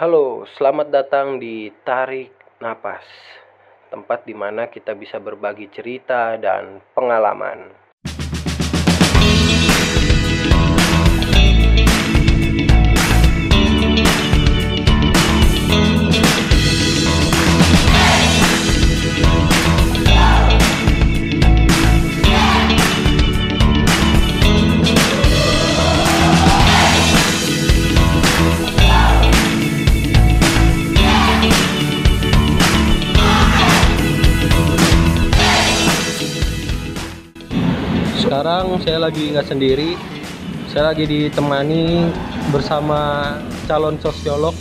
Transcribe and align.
Halo, 0.00 0.48
selamat 0.56 0.88
datang 0.88 1.36
di 1.36 1.68
Tarik 1.84 2.32
Napas, 2.64 3.04
tempat 3.92 4.24
di 4.24 4.32
mana 4.32 4.64
kita 4.64 4.96
bisa 4.96 5.20
berbagi 5.20 5.68
cerita 5.68 6.40
dan 6.40 6.80
pengalaman. 6.96 7.68
Sekarang 38.30 38.78
saya 38.86 39.02
lagi 39.02 39.34
nggak 39.34 39.42
sendiri, 39.42 39.98
saya 40.70 40.94
lagi 40.94 41.02
ditemani 41.02 42.14
bersama 42.54 43.34
calon 43.66 43.98
sosiolog 43.98 44.54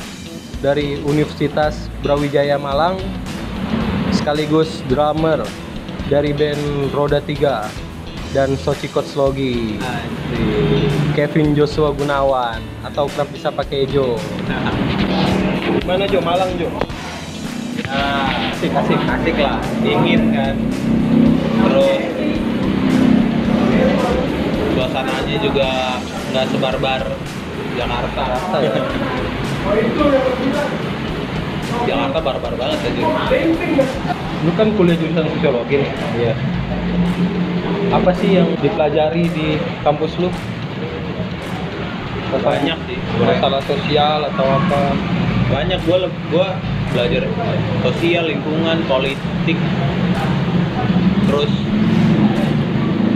dari 0.57 0.97
Universitas 1.05 1.85
Brawijaya 2.01 2.57
Malang, 2.57 2.97
sekaligus 4.09 4.81
drummer 4.89 5.45
dari 6.09 6.33
band 6.33 6.89
Roda 6.97 7.21
3 7.21 8.33
dan 8.33 8.57
Soci 8.57 8.89
Coach 8.89 9.13
Logi. 9.13 9.77
Kevin 11.13 11.53
Joshua 11.53 11.93
Gunawan 11.93 12.65
atau 12.81 13.05
kerap 13.05 13.29
bisa 13.29 13.53
pakai 13.53 13.85
Jo. 13.85 14.17
Gimana 15.61 16.09
Jo? 16.09 16.25
Malang 16.25 16.57
Jo? 16.57 16.73
Nah, 17.85 18.49
asik 18.49 18.73
asik 18.73 18.97
asik 18.97 19.37
lah 19.37 19.61
dingin 19.85 20.33
kan 20.33 20.57
terus 21.69 22.08
juga 25.39 25.69
nggak 26.31 26.45
sebarbar 26.51 27.01
Jakarta 27.77 28.23
Jakarta 28.23 28.57
ya? 28.59 28.71
Jakarta 31.85 32.19
barbar 32.19 32.53
banget 32.57 32.79
aja 32.81 33.01
Lu 34.39 34.51
kan 34.55 34.67
kuliah 34.73 34.95
jurusan 34.95 35.25
sosiologi 35.29 35.75
nih. 35.79 35.91
iya 36.17 36.33
Apa 37.91 38.11
sih 38.15 38.35
yang 38.35 38.49
dipelajari 38.59 39.25
di 39.31 39.47
kampus 39.81 40.17
lu? 40.19 40.29
banyak 42.29 42.77
sih 42.85 42.97
Masalah 43.17 43.61
sosial 43.65 44.19
atau 44.27 44.45
apa? 44.45 44.81
banyak 45.49 45.81
gua 45.81 46.05
gua 46.29 46.47
belajar 46.93 47.25
sosial 47.81 48.29
lingkungan 48.29 48.85
politik 48.85 49.57
terus 51.25 51.49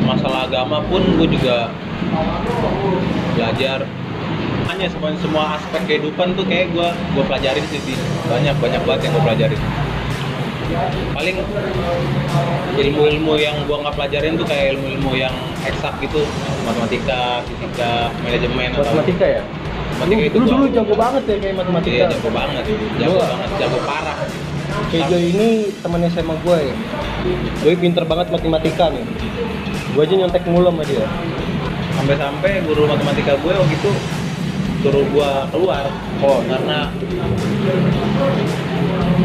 masalah 0.06 0.46
agama 0.46 0.82
pun 0.86 1.02
gue 1.18 1.26
juga 1.30 1.70
belajar 3.34 3.80
hanya 4.64 4.88
semua 4.88 5.10
semua 5.20 5.44
aspek 5.58 5.82
kehidupan 5.86 6.34
tuh 6.34 6.46
kayak 6.46 6.72
gue 6.72 6.88
gue 6.88 7.24
pelajarin 7.24 7.64
sih 7.68 7.80
Di. 7.84 7.94
banyak 8.26 8.56
banyak 8.58 8.82
banget 8.84 9.02
yang 9.04 9.14
gue 9.14 9.24
pelajarin 9.24 9.60
paling 11.14 11.38
ilmu-ilmu 12.74 13.34
yang 13.38 13.56
gue 13.64 13.78
nggak 13.78 13.94
pelajarin 13.94 14.34
tuh 14.34 14.46
kayak 14.46 14.74
ilmu-ilmu 14.74 15.12
yang 15.14 15.34
eksak 15.62 15.94
gitu 16.00 16.26
matematika 16.64 17.44
fisika 17.46 18.10
manajemen 18.20 18.74
atau 18.74 18.82
Matematika 18.84 19.26
ya? 19.30 19.42
matematika 19.94 20.24
itu 20.26 20.38
lu 20.38 20.46
dulu 20.48 20.66
jago 20.68 20.94
banget 20.98 21.24
ya 21.24 21.36
kayak 21.38 21.56
matematika. 21.56 21.94
Iya 21.94 22.06
jago 22.10 22.30
banget, 22.34 22.64
jago 22.98 23.14
Gua- 23.14 23.30
banget, 23.30 23.50
jago 23.62 23.78
parah. 23.86 24.18
Kejo 24.90 25.18
ini 25.18 25.50
teman 25.80 26.02
SMA 26.10 26.36
gue 26.36 26.58
ya. 26.60 26.76
Gue 27.62 27.74
pinter 27.78 28.04
banget 28.04 28.28
matematika 28.28 28.90
nih. 28.90 29.06
Gue 29.94 30.02
aja 30.02 30.16
nyontek 30.18 30.44
mulu 30.44 30.68
sama 30.68 30.84
dia. 30.84 31.06
Sampai-sampai 32.04 32.68
guru 32.68 32.84
matematika 32.84 33.32
gue 33.40 33.54
waktu 33.56 33.80
itu 33.80 33.92
suruh 34.84 35.08
gue 35.08 35.30
keluar. 35.56 35.88
Oh, 36.20 36.44
karena 36.44 36.92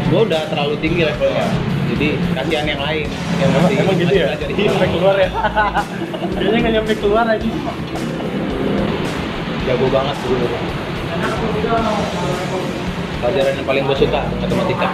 gue 0.07 0.21
udah 0.23 0.47
terlalu 0.47 0.79
tinggi 0.79 1.03
levelnya. 1.03 1.43
Jadi 1.91 2.15
kasihan 2.39 2.63
yang 2.63 2.79
lain 2.79 3.11
yang 3.43 3.51
masih 3.51 3.75
Emang 3.83 3.99
gitu 3.99 4.13
ya? 4.15 4.31
belajar. 4.31 4.47
Sampai 4.47 4.89
keluar 4.95 5.15
ya? 5.19 5.29
Kayaknya 6.39 6.57
nggak 6.63 6.73
nyampe 6.79 6.93
keluar 7.03 7.25
aja. 7.27 7.49
Jago 9.67 9.85
banget 9.91 10.17
guru. 10.23 10.47
Pelajaran 13.19 13.53
yang 13.59 13.67
paling 13.67 13.83
gue 13.91 13.97
suka 13.99 14.21
matematika. 14.39 14.87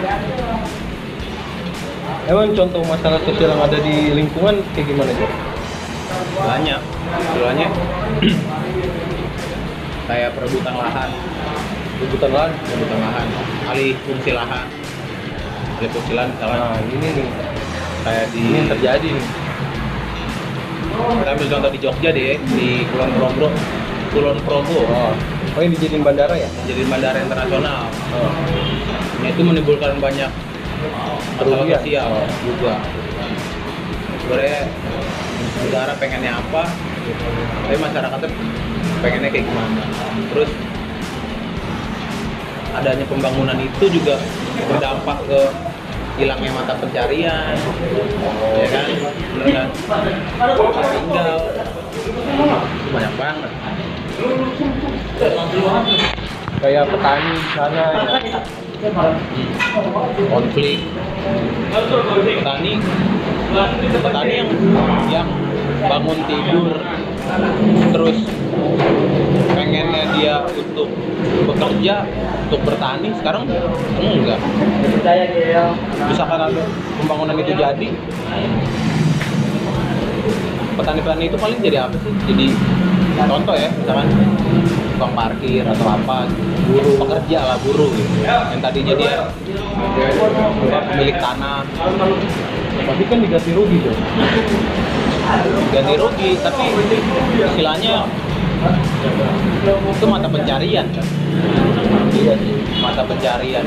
Emang 2.34 2.50
contoh 2.50 2.81
masalah 2.90 3.22
sosial 3.22 3.53
yang 3.53 3.62
ada 3.62 3.78
di 3.78 4.09
lingkungan 4.09 4.57
kayak 4.73 4.90
gimana 4.90 5.13
sih? 5.13 5.29
Banyak. 6.41 6.81
Istilahnya 7.17 7.67
kayak 10.07 10.29
perebutan 10.33 10.75
lahan, 10.75 11.09
Rebutan 11.95 12.29
lahan. 12.29 12.51
perebutan 12.61 12.99
lahan, 12.99 13.27
alih 13.65 13.91
fungsi 14.03 14.31
lahan. 14.31 14.67
Alih 15.75 15.89
fungsi 15.89 16.11
lahan 16.13 16.29
misalkan 16.29 16.57
Nah 16.57 16.77
ini 16.85 17.07
nih, 17.09 17.27
kayak 18.01 18.25
di 18.29 18.39
ini 18.41 18.59
terjadi 18.65 19.07
nih. 19.09 19.25
kita 20.95 21.29
ambil 21.29 21.47
contoh 21.49 21.69
di 21.69 21.79
Jogja 21.81 22.09
deh 22.09 22.39
di 22.39 22.67
Kulon 22.87 23.11
Progo 23.13 23.47
Kulon 24.09 24.39
Progo 24.41 24.79
Oh, 24.85 25.11
oh 25.51 25.59
yang 25.59 25.75
dijadiin 25.75 25.99
bandara 26.01 26.31
ya? 26.33 26.47
jadi 26.63 26.87
bandara 26.87 27.19
internasional 27.19 27.91
Oh. 28.15 28.31
nah, 29.19 29.27
itu 29.27 29.41
menimbulkan 29.41 29.99
banyak 29.99 30.31
masalah 31.35 31.67
Kerugian. 31.67 31.75
sosial 31.77 32.07
Oh. 32.07 32.27
juga 32.47 32.79
sebenarnya 34.17 34.61
negara 35.59 35.93
pengennya 35.95 36.31
apa 36.39 36.63
tapi 37.66 37.77
masyarakatnya 37.77 38.29
pengennya 39.01 39.29
kayak 39.29 39.45
gimana? 39.45 39.83
Terus 40.33 40.49
adanya 42.75 43.05
pembangunan 43.07 43.57
itu 43.61 43.85
juga 43.88 44.19
berdampak 44.67 45.17
ke 45.29 45.39
hilangnya 46.16 46.51
mata 46.55 46.73
pencarian 46.79 47.55
ya 48.55 48.67
kan? 48.71 48.85
Bener 49.35 49.66
tinggal. 50.95 51.38
Banyak 52.91 53.13
banget. 53.19 53.51
Kayak 56.63 56.83
petani 56.87 57.31
di 57.35 57.49
sana 57.51 57.83
ya. 58.23 58.39
konflik. 60.31 60.79
Petani. 62.25 62.73
Petani 63.91 64.33
yang 64.33 64.49
yang 65.11 65.27
bangun 65.85 66.19
tidur 66.28 66.75
terus 67.94 68.18
pengennya 69.56 70.03
dia 70.18 70.35
untuk 70.50 70.90
bekerja 71.46 72.06
untuk 72.46 72.62
bertani 72.62 73.09
sekarang 73.18 73.50
enggak. 74.00 74.40
Misalkan 76.09 76.40
ada 76.51 76.63
pembangunan 77.01 77.35
itu 77.41 77.53
jadi 77.57 77.90
petani-petani 80.75 81.23
itu 81.31 81.38
paling 81.40 81.59
jadi 81.63 81.88
apa 81.88 81.96
sih? 82.03 82.13
Jadi 82.29 82.46
contoh 83.16 83.56
ya 83.56 83.69
misalkan 83.72 84.07
tukang 84.96 85.13
parkir 85.16 85.63
atau 85.63 85.88
apa 85.91 86.28
buruh 86.66 86.96
pekerja 87.00 87.40
lah 87.47 87.57
buruh 87.63 87.90
gitu. 87.96 88.13
Yang 88.28 88.62
tadinya 88.62 88.94
dia 88.96 89.13
apa, 90.69 90.85
pemilik 90.91 91.17
tanah. 91.19 91.63
Tapi 92.75 93.03
kan 93.07 93.17
diganti 93.23 93.52
rugi 93.56 93.78
tuh. 93.81 93.96
Ganti 95.73 95.93
rugi 95.97 96.29
tapi 96.39 96.65
istilahnya 97.41 98.05
itu 99.65 100.05
mata 100.09 100.27
pencarian 100.29 100.85
kan 100.89 101.07
mata 102.81 103.01
pencarian. 103.05 103.66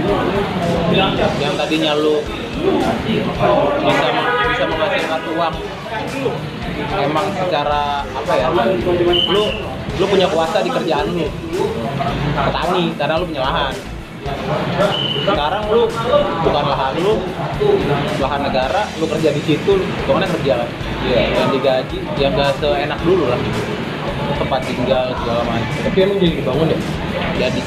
Yang 1.38 1.54
tadinya 1.58 1.92
lu 1.94 2.22
bisa 3.82 4.08
bisa 4.50 4.64
menghasilkan 4.66 5.20
uang 5.34 5.54
emang 6.98 7.26
secara 7.38 8.02
apa 8.02 8.32
ya 8.34 8.48
lu 8.50 9.44
lu 9.98 10.04
punya 10.06 10.26
kuasa 10.30 10.62
di 10.62 10.70
kerjaan 10.70 11.06
lu. 11.14 11.26
Petani 12.38 12.94
karena 12.94 13.14
lu 13.18 13.24
punya 13.26 13.42
lahan 13.42 13.74
sekarang 15.28 15.64
lu 15.68 15.82
bukan 16.44 16.64
lahan 16.64 16.94
lu 17.04 17.14
lahan 18.22 18.40
negara 18.48 18.82
lu 18.96 19.04
kerja 19.06 19.30
di 19.32 19.42
situ 19.44 19.72
ke 19.80 20.10
mana 20.10 20.24
kerja 20.24 20.64
kan 20.64 20.68
yang 21.06 21.50
digaji 21.52 21.98
yang 22.18 22.32
gak 22.34 22.52
seenak 22.58 23.00
dulu 23.06 23.30
lah. 23.30 23.40
Tempat 24.38 24.60
tinggal 24.64 25.12
segala 25.18 25.42
macam. 25.46 25.78
Tapi 25.88 25.98
emang 26.04 26.18
jadi 26.20 26.34
dibangun 26.40 26.66
ya? 26.70 26.78
jadi. 27.38 27.60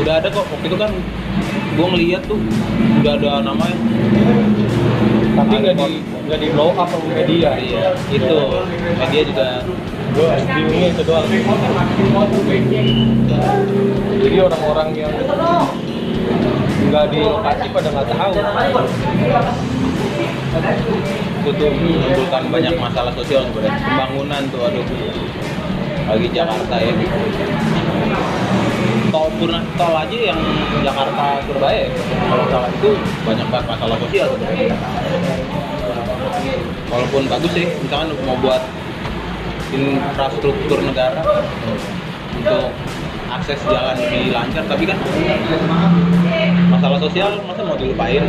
Udah 0.00 0.14
ada 0.20 0.28
kok. 0.32 0.44
Waktu 0.48 0.66
itu 0.68 0.76
kan 0.78 0.90
gua 1.76 1.86
ngeliat 1.92 2.22
tuh 2.28 2.38
udah 3.02 3.12
ada 3.16 3.30
namanya. 3.44 3.76
Tapi 5.32 5.54
nggak 5.64 5.76
di 5.80 5.90
nggak 6.28 6.38
di 6.38 6.48
blow 6.52 6.76
up 6.76 6.88
sama 6.88 7.04
media. 7.12 7.56
iya 7.56 7.96
itu. 8.12 8.38
Media 9.00 9.22
juga 9.24 9.46
gue 10.12 10.28
bingungnya 10.44 10.88
itu 10.92 11.02
doang. 11.08 11.26
Jadi 14.22 14.36
orang-orang 14.38 14.88
yang 14.94 15.12
nggak 16.92 17.04
di 17.08 17.20
lokasi 17.24 17.66
pada 17.72 17.88
nggak 17.88 18.06
tahu. 18.12 18.32
Itu 21.42 21.50
tuh 21.56 21.70
menimbulkan 21.72 22.42
banyak 22.52 22.74
masalah 22.76 23.12
sosial 23.16 23.42
sebenarnya 23.48 23.80
pembangunan 23.80 24.42
tuh 24.52 24.60
aduh. 24.68 24.84
Lagi 26.02 26.28
Jakarta 26.34 26.76
ya. 26.76 26.92
Tol 29.12 29.28
pun 29.36 29.52
tol 29.76 29.94
aja 29.96 30.16
yang 30.16 30.40
Jakarta 30.84 31.40
Surabaya. 31.44 31.84
Ya, 31.84 31.88
kalau 32.28 32.44
salah 32.48 32.70
itu 32.72 32.90
banyak 33.24 33.46
banget 33.48 33.66
masalah 33.68 33.96
sosial. 34.08 34.28
Walaupun 36.92 37.22
bagus 37.28 37.52
sih 37.56 37.66
misalkan 37.80 38.12
mau 38.28 38.36
buat 38.40 38.60
infrastruktur 39.72 40.78
negara 40.84 41.24
untuk 42.36 42.70
akses 43.32 43.60
jalan 43.64 43.96
lebih 43.96 44.32
lancar. 44.32 44.64
Tapi 44.68 44.84
kan 44.84 44.98
masalah 46.68 46.98
sosial 47.00 47.40
masa 47.48 47.60
mau 47.64 47.76
dilupain? 47.76 48.22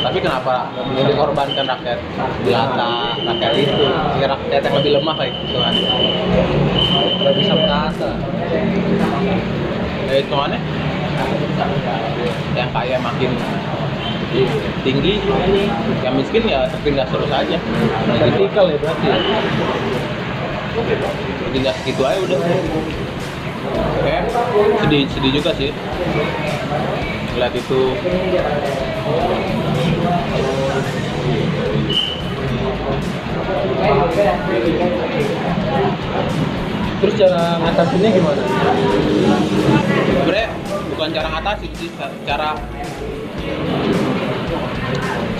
Tapi 0.00 0.18
kenapa 0.22 0.70
dikorbankan 0.94 1.66
rakyat 1.66 1.98
jelata 2.46 3.18
rakyat 3.26 3.52
itu? 3.58 3.84
Si 4.14 4.18
rakyat 4.22 4.62
yang 4.62 4.74
lebih 4.78 4.92
lemah 5.02 5.14
kayak 5.18 5.32
gitu 5.42 5.58
kan. 5.58 5.74
Nggak 7.20 7.34
bisa 7.36 7.52
menata 7.52 8.10
ya 10.10 10.18
itu 10.18 10.34
aneh 10.34 10.58
yang 12.58 12.70
kaya 12.74 12.98
makin 12.98 13.30
tinggi 14.86 15.18
yang 16.06 16.14
miskin 16.14 16.42
ya 16.46 16.70
tertindas 16.70 17.08
terus 17.10 17.30
aja. 17.30 17.58
Vertikal 18.06 18.64
ya 18.70 18.78
berarti 18.78 19.06
ya? 19.06 19.18
tertindas 21.50 21.76
gitu 21.82 22.02
aja 22.06 22.18
udah. 22.22 22.38
Kayak 24.00 24.24
sedih 24.86 25.02
sedih 25.10 25.32
juga 25.42 25.50
sih. 25.58 25.70
Lihat 27.34 27.54
itu. 27.58 27.80
Terus 37.00 37.14
cara 37.16 37.42
ngatasinnya 37.64 38.10
gimana? 38.12 38.42
Sebenarnya 40.20 40.48
bukan 40.92 41.08
cara 41.16 41.28
ngatasin 41.32 41.72
sih 41.80 41.88
cara 42.28 42.54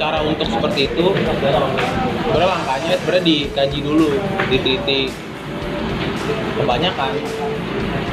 cara 0.01 0.25
untuk 0.25 0.49
seperti 0.49 0.89
itu 0.89 1.05
sebenarnya 1.13 2.49
langkahnya 2.49 2.97
sebenarnya 3.05 3.25
dikaji 3.29 3.79
dulu 3.85 4.09
diteliti. 4.49 5.13
Kebanyakan 6.57 7.13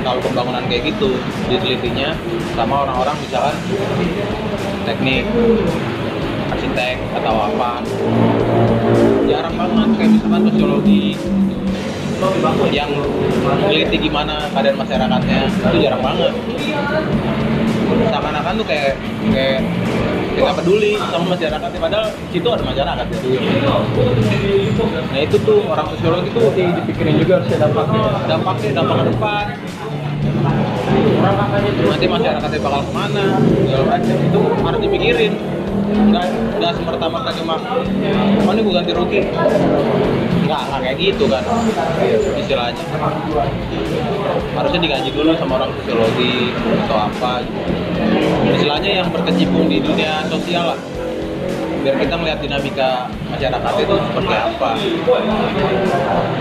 kalau 0.03 0.19
pembangunan 0.19 0.63
kayak 0.67 0.91
gitu 0.91 1.15
ditelitinya 1.47 2.11
sama 2.59 2.83
orang-orang 2.83 3.15
misalkan 3.23 3.55
teknik 4.83 5.23
arsitek 6.51 6.97
atau 7.23 7.35
apa. 7.55 7.71
Jarang 9.31 9.55
banget 9.55 9.89
kayak 9.95 10.11
misalkan 10.19 10.41
sosiologi 10.51 11.15
yang 12.73 12.91
meneliti 13.45 13.97
gimana 14.09 14.49
keadaan 14.51 14.75
masyarakatnya 14.75 15.39
itu 15.47 15.77
jarang 15.79 16.03
banget. 16.03 16.33
Seakan-akan 17.87 18.53
tuh 18.59 18.65
kayak 18.67 18.99
kayak 19.31 19.59
kayak 19.63 20.06
nggak 20.41 20.57
peduli 20.61 20.91
sama 20.97 21.25
masyarakatnya 21.37 21.79
padahal 21.79 22.07
situ 22.33 22.47
ada 22.49 22.63
masyarakat 22.65 23.05
ya. 23.07 23.19
nah 25.07 25.19
itu 25.21 25.37
tuh 25.41 25.59
orang 25.65 25.87
sosiologi 25.93 26.29
tuh 26.33 26.47
Berarti 26.57 26.73
dipikirin 26.81 27.21
juga 27.21 27.33
harus 27.37 27.53
ada 27.53 27.69
dampaknya. 27.69 28.01
Dampaknya 28.25 28.69
dampak 28.73 28.95
ke 28.97 29.05
depan. 29.13 29.45
Nanti 31.85 32.05
masyarakatnya 32.09 32.59
bakal 32.65 32.81
ke 32.81 32.91
mana 32.97 33.25
segala 33.37 33.83
macam. 33.85 34.15
Itu 34.25 34.39
harus 34.65 34.79
dipikirin. 34.81 35.33
Nggak 35.87 36.25
nggak 36.57 36.71
semerta-merta 36.81 37.29
cuma 37.37 37.55
oh 38.41 38.51
ini 38.57 38.61
gue 38.65 38.73
ganti 38.73 38.91
rugi. 38.97 39.21
Nggak 40.49 40.61
nggak 40.65 40.81
kayak 40.81 40.97
gitu 40.97 41.23
kan. 41.29 41.43
Istilahnya. 42.41 42.83
Harusnya 44.57 44.79
digaji 44.81 45.09
dulu 45.13 45.37
sama 45.37 45.61
orang 45.61 45.69
sosiologi 45.77 46.57
atau 46.89 46.97
apa 47.05 47.45
gitu. 47.45 47.86
Istilahnya 48.57 48.91
yang 49.03 49.07
berkecimpung 49.13 49.67
di 49.71 49.79
dunia 49.79 50.25
sosial 50.27 50.75
lah. 50.75 50.79
Biar 51.85 51.95
kita 52.03 52.15
melihat 52.19 52.39
dinamika 52.43 53.07
masyarakat 53.31 53.73
itu 53.79 53.95
seperti 53.95 54.35
apa. 54.35 54.69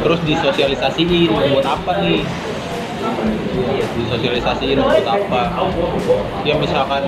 Terus 0.03 0.21
disosialisasiin 0.27 1.31
buat 1.31 1.67
apa 1.67 1.93
nih? 2.03 2.21
Disosialisasiin 3.95 4.79
buat 4.83 5.07
apa? 5.07 5.43
Ya 6.43 6.55
misalkan 6.59 7.07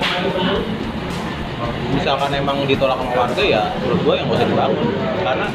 misalkan 1.89 2.31
emang 2.31 2.63
ditolak 2.63 2.95
sama 2.95 3.27
warga 3.27 3.43
ya 3.43 3.67
menurut 3.83 3.99
gue 4.07 4.13
yang 4.15 4.25
gak 4.31 4.37
usah 4.39 4.47
dibangun. 4.47 4.87
Karena 5.19 5.47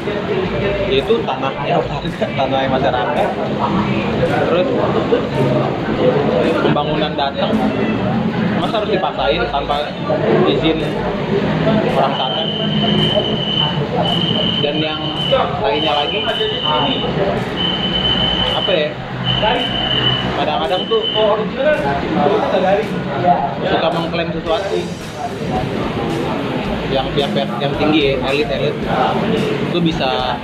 ya 0.93 0.97
itu 1.01 1.15
tanahnya 1.25 1.75
warga 1.81 2.27
tanahnya 2.39 2.69
masyarakat. 2.69 3.29
Terus 4.45 4.67
pembangunan 6.69 7.13
datang 7.17 7.53
masa 8.65 8.81
harus 8.81 8.97
dipaksain 8.97 9.45
tanpa 9.53 9.77
izin 10.49 10.81
orang 11.93 12.15
sana 12.17 12.43
dan 14.65 14.77
yang 14.81 15.01
lainnya 15.61 15.93
lagi 15.93 16.19
apa 18.57 18.73
ya? 18.73 18.89
Kadang-kadang 20.35 20.83
tuh 20.89 21.03
suka 23.69 23.89
mengklaim 23.93 24.31
sesuatu 24.33 24.79
yang 26.89 27.07
pihak-pihak 27.13 27.49
yang 27.61 27.75
tinggi 27.77 28.17
elit-elit 28.17 28.77
itu 29.69 29.79
bisa 29.85 30.41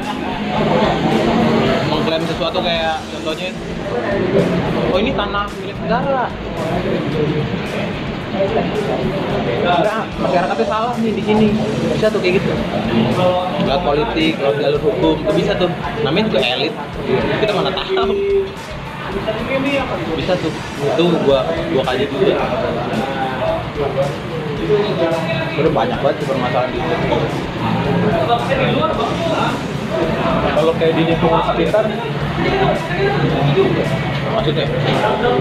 mengklaim 1.88 2.24
sesuatu 2.28 2.58
kayak 2.60 3.00
contohnya 3.16 3.50
oh 4.90 4.98
ini 4.98 5.12
tanah 5.14 5.46
milik 5.62 5.78
negara 5.86 6.26
Enggak, 8.40 10.04
masyarakatnya 10.16 10.66
salah 10.66 10.92
nih 10.96 11.12
di 11.12 11.22
sini. 11.22 11.48
Bisa 11.92 12.08
tuh 12.08 12.20
kayak 12.24 12.40
gitu. 12.40 12.52
Lewat 13.68 13.82
politik, 13.84 14.40
lewat 14.40 14.56
jalur 14.56 14.80
hukum, 14.80 15.16
itu 15.20 15.32
bisa 15.36 15.52
tuh. 15.60 15.68
Namanya 16.00 16.32
juga 16.32 16.40
elit. 16.40 16.72
Kita 17.44 17.52
mana 17.52 17.70
tahu. 17.76 18.16
Bisa 20.16 20.32
tuh. 20.40 20.52
Itu 20.80 21.04
gua 21.28 21.44
gua 21.76 21.82
kaji 21.84 22.04
juga. 22.08 22.34
Sebenernya 25.50 25.72
banyak 25.74 25.98
banget 26.00 26.16
sih 26.22 26.26
permasalahan 26.28 26.70
di 26.72 26.78
sini. 26.80 27.06
kalau 30.54 30.72
kayak 30.78 30.94
di 30.94 31.02
lingkungan 31.02 31.42
sekitar 31.50 31.84
Maksudnya 34.30 34.66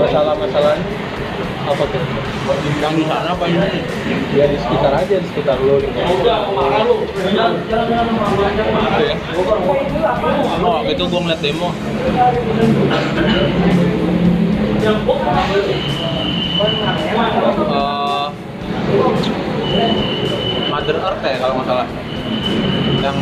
masalah-masalahnya 0.02 0.84
apa 1.70 1.84
tuh 1.86 2.02
yang 2.82 2.94
di 2.98 3.06
sana 3.06 3.30
apa 3.38 3.46
ini? 3.46 3.80
ya 4.34 4.46
di 4.50 4.58
sekitar 4.58 4.92
aja 4.98 5.16
di 5.22 5.28
sekitar 5.30 5.58
lo 5.62 5.78
gitu 5.78 5.94
Gitu 5.94 6.26
ya. 9.06 9.16
Oh, 10.66 10.82
itu 10.84 11.04
gua 11.06 11.20
ngeliat 11.24 11.42
demo. 11.46 11.70
Eh, 17.70 18.28
Mother 20.70 20.98
Earth 20.98 21.24
ya 21.24 21.36
kalau 21.40 21.54
nggak 21.62 21.68
salah 21.70 21.88
yang 23.00 23.18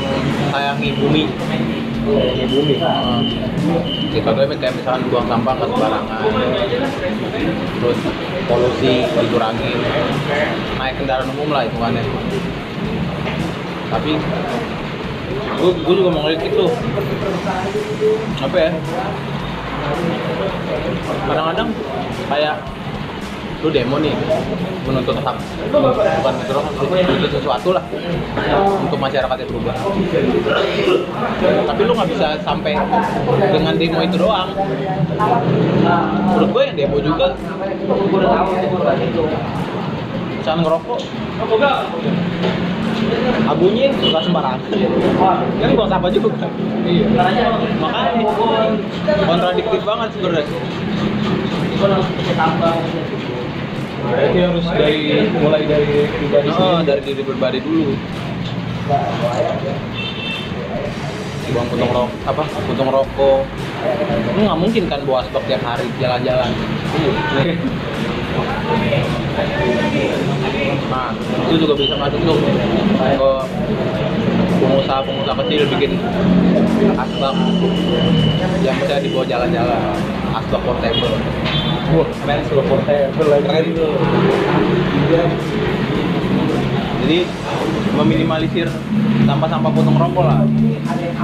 sayangi 0.50 0.90
bumi 0.96 1.24
di 1.28 2.46
bumi 2.50 2.76
Eh, 2.78 4.07
ya 4.18 4.26
contohnya 4.26 4.58
kayak 4.58 4.74
misalkan 4.82 5.02
buang 5.14 5.28
sampah 5.30 5.54
ke 5.54 5.66
sembarangan 5.70 6.20
terus 7.78 8.00
polusi 8.50 8.94
dikurangi 9.06 9.72
naik 10.82 10.94
kendaraan 10.98 11.30
umum 11.38 11.54
lah 11.54 11.62
hitungannya. 11.70 12.02
Tapi 13.88 14.12
gue 15.58 15.72
gue 15.86 15.94
juga 15.96 16.10
mau 16.10 16.26
ngeliat 16.26 16.42
itu 16.42 16.66
apa 18.42 18.58
ya? 18.58 18.72
Kadang-kadang 21.30 21.70
kayak 22.28 22.56
lu 23.58 23.74
demo 23.74 23.98
nih 23.98 24.14
menuntut 24.86 25.18
hak 25.18 25.38
bukan 25.74 26.34
menuntut 26.38 26.90
menuntut 26.94 27.32
sesuatu 27.34 27.74
lah. 27.74 27.84
Untuk 28.86 29.00
masyarakatnya 29.02 29.50
berubah. 29.50 29.76
Tapi 31.42 31.82
lu 31.82 31.92
nggak 31.98 32.10
bisa 32.14 32.28
sampai 32.46 32.78
dengan 33.50 33.74
demo 33.74 34.00
itu 34.06 34.18
doang. 34.22 34.54
Menurut 36.38 36.50
gue 36.54 36.64
yang 36.70 36.78
demo 36.78 36.98
juga. 37.02 37.34
Misalkan 40.38 40.60
ngerokok. 40.62 41.00
Abunya 43.48 43.90
nggak 43.94 44.24
sembarangan. 44.26 44.60
Kan 45.62 45.70
gua 45.74 45.86
apa 45.90 46.08
juga? 46.14 46.30
Iya. 46.86 47.06
Makanya 47.82 48.22
kontradiktif 49.26 49.82
banget 49.86 50.10
sebenarnya 50.14 50.46
berarti 54.06 54.38
harus 54.40 54.66
dari 54.70 55.02
mulai 55.42 55.64
dari 55.66 56.06
pribadi 56.12 56.50
oh, 56.50 56.56
sendiri 56.56 56.86
dari 56.86 57.02
diri 57.02 57.22
pribadi 57.26 57.60
dulu. 57.62 57.94
Buang 61.48 61.68
puntung 61.72 61.92
rokok 61.96 62.10
apa? 62.28 62.44
Puntung 62.68 62.90
rokok. 62.92 63.42
Lu 64.36 64.40
nggak 64.44 64.60
mungkin 64.60 64.84
kan 64.92 65.00
bawa 65.08 65.24
stok 65.28 65.44
tiap 65.48 65.64
hari 65.64 65.88
jalan-jalan. 65.98 66.52
Nah 70.92 71.10
itu 71.48 71.56
juga 71.56 71.74
bisa 71.80 71.96
masuk 71.96 72.20
tuh. 72.22 72.38
Ke 72.98 73.32
pengusaha-pengusaha 74.58 75.38
kecil 75.46 75.62
bikin 75.78 75.92
asbak 76.98 77.36
yang 78.62 78.78
bisa 78.84 78.96
dibawa 79.00 79.24
jalan-jalan. 79.26 79.82
Asbak 80.36 80.62
portable 80.68 81.16
wah 81.96 82.10
men 82.28 82.40
portable 82.50 83.40
keren 83.48 83.66
tuh. 83.76 83.94
Jadi 86.98 87.20
meminimalisir 87.96 88.68
sampah-sampah 89.24 89.72
potong 89.72 89.96
rokok 89.96 90.26
lah. 90.28 90.44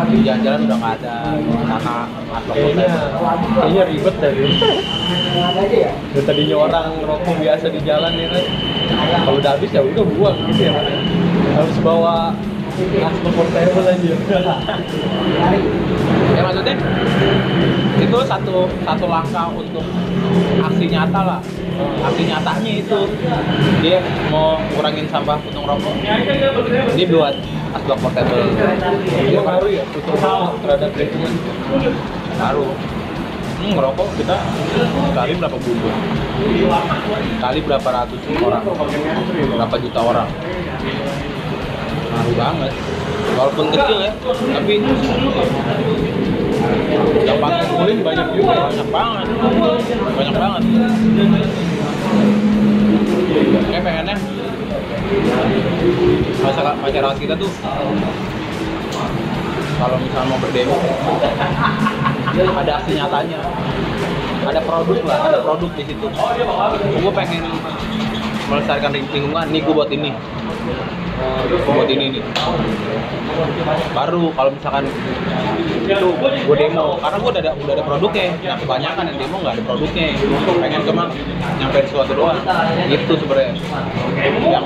Di 0.03 0.19
jalan-jalan 0.25 0.65
udah 0.67 0.77
nggak 0.79 0.93
ada 0.99 1.15
karena 1.43 1.95
kayaknya 2.49 2.89
kayaknya 3.55 3.83
ribet 3.93 4.15
tadi 4.17 4.43
ya 5.85 5.91
tadinya 6.23 6.55
orang 6.57 6.87
rokok 7.05 7.35
biasa 7.37 7.65
di 7.69 7.79
jalan 7.85 8.11
ya 8.15 8.27
kan? 8.31 8.45
Kalau 9.23 9.37
udah 9.39 9.51
habis 9.57 9.71
ya 9.71 9.81
udah 9.83 10.03
buang 10.05 10.37
gitu 10.49 10.61
ya 10.69 10.73
harus 11.53 11.77
bawa 11.85 12.33
asbak 12.73 13.31
portable 13.37 13.85
aja 13.85 14.13
ya 16.33 16.41
maksudnya 16.41 16.75
itu 18.01 18.17
satu 18.25 18.65
satu 18.81 19.05
langkah 19.05 19.47
untuk 19.53 19.85
aksi 20.63 20.85
nyata 20.89 21.21
lah. 21.23 21.39
Aksi 22.03 22.23
nyatanya 22.25 22.71
itu 22.81 22.99
dia 23.85 24.01
mau 24.33 24.57
kurangin 24.73 25.05
sampah 25.07 25.37
puntung 25.39 25.65
rokok. 25.69 25.93
Dia 26.97 27.05
buat 27.07 27.35
asbak 27.77 27.97
portable. 28.01 28.49
Ini 29.13 29.39
ngaruh 29.39 29.71
ya 29.71 29.83
terhadap 30.61 30.91
lingkungan. 30.97 31.33
Baru. 32.37 32.67
Hmm, 33.63 33.79
ngerokok 33.79 34.07
kita 34.19 34.35
kali 35.15 35.39
berapa 35.39 35.55
bungkus 35.55 35.95
kali 37.39 37.59
berapa 37.63 37.89
ratus 37.95 38.19
orang? 38.43 38.63
Berapa 39.55 39.75
juta 39.79 39.99
orang 40.03 40.27
ngaruh 42.13 42.35
banget. 42.37 42.71
Walaupun 43.33 43.65
kecil 43.73 43.97
ya 43.97 44.11
tapi 44.53 44.73
dampaknya 47.23 47.63
kulit 47.73 47.97
banyak 48.05 48.27
juga 48.37 48.53
ya 48.53 48.63
banyak 48.69 48.89
banget. 48.93 49.27
Banyak 50.13 50.35
banget. 50.37 50.61
Kayak 53.73 53.83
pengennya 53.83 54.17
masyarakat 56.43 56.75
masyarakat 56.77 57.17
kita 57.17 57.33
tuh 57.35 57.51
kalau 59.81 59.97
misalnya 59.97 60.29
mau 60.29 60.37
berdemo 60.37 60.77
ada 62.53 62.71
aksi 62.77 62.91
nyatanya. 62.95 63.39
Ada 64.43 64.59
produk 64.67 64.99
lah 65.07 65.19
ada 65.31 65.39
produk 65.39 65.71
di 65.73 65.83
situ. 65.87 66.05
Gue 66.99 67.13
pengen 67.15 67.47
melestarikan 68.51 68.91
lingkungan 68.91 69.45
nih 69.49 69.61
gue 69.63 69.73
buat 69.73 69.89
ini 69.89 70.11
buat 71.63 71.89
ini 71.89 72.05
nih. 72.19 72.23
Baru 73.93 74.29
kalau 74.35 74.49
misalkan 74.53 74.83
itu 75.83 76.07
gue 76.45 76.55
demo. 76.55 76.97
Karena 77.01 77.17
gue 77.17 77.29
udah 77.33 77.41
ada 77.41 77.51
udah 77.57 77.73
ada 77.73 77.83
produknya. 77.83 78.25
Nah 78.43 78.57
kebanyakan 78.57 79.03
yang 79.09 79.17
demo 79.17 79.37
nggak 79.41 79.53
ada 79.57 79.63
produknya. 79.65 80.05
Pengen 80.61 80.81
cuma 80.85 81.03
nyampein 81.57 81.85
sesuatu 81.89 82.13
doang. 82.13 82.39
Gitu 82.87 83.13
sebenarnya. 83.17 83.53
Ya 84.43 84.59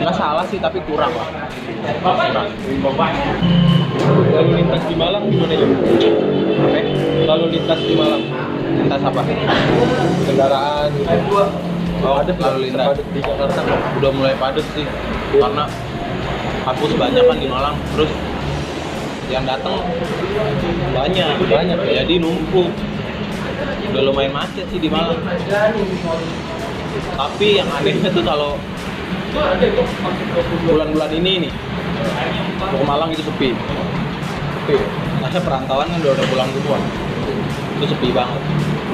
nggak 0.00 0.16
salah 0.16 0.44
sih 0.48 0.58
tapi 0.58 0.78
kurang 0.84 1.12
lah. 1.14 1.28
Kurang. 2.02 2.48
Lalu 4.34 4.50
lintas 4.58 4.82
di 4.90 4.94
Malang 4.98 5.30
gimana 5.30 5.54
ya 5.54 5.66
Oke? 6.66 6.80
lalu 7.24 7.44
lintas 7.54 7.78
di 7.78 7.94
Malang. 7.94 8.22
Lintas 8.74 9.00
apa? 9.06 9.20
Kendaraan. 10.26 10.88
Gitu 10.98 11.38
Oh, 12.04 12.20
lah, 12.20 12.26
lalu 12.26 12.68
lintas. 12.68 13.00
di 13.16 13.20
Jakarta 13.22 13.64
udah 13.96 14.10
mulai 14.12 14.34
padat 14.36 14.66
sih 14.76 14.84
karena 15.38 15.64
kampus 16.64 16.92
banyak 16.96 17.24
kan 17.28 17.36
di 17.38 17.48
Malang 17.48 17.76
terus 17.92 18.10
yang 19.32 19.44
datang 19.48 19.80
banyak 20.92 21.34
Banyak, 21.48 21.78
ya? 21.88 22.04
jadi 22.04 22.14
numpuk. 22.20 22.68
Udah 23.94 24.02
lumayan 24.04 24.32
macet 24.36 24.66
sih 24.68 24.80
di 24.82 24.90
Malang. 24.92 25.16
Tapi 27.14 27.48
yang 27.56 27.68
anehnya 27.72 28.10
tuh 28.12 28.24
kalau 28.26 28.60
bulan-bulan 30.68 31.10
ini 31.14 31.48
nih 31.48 31.52
mau 32.60 32.76
ke 32.78 32.84
Malang 32.86 33.10
itu 33.12 33.22
sepi. 33.24 33.50
Oke. 34.64 34.76
karena 35.24 35.40
perantauan 35.40 35.88
kan 35.88 35.98
udah 36.04 36.12
udah 36.14 36.26
pulang 36.28 36.48
semua 36.52 36.78
itu 37.80 37.84
sepi 37.90 38.08
banget. 38.12 38.40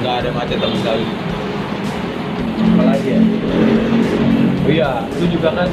Nggak 0.01 0.15
ada 0.23 0.29
macet 0.31 0.57
sama 0.57 0.75
sekali. 0.79 1.05
Apalagi 2.61 3.09
ya? 3.13 3.21
Oh 4.61 4.71
iya 4.71 4.91
lu 5.19 5.25
juga 5.27 5.49
kan 5.53 5.69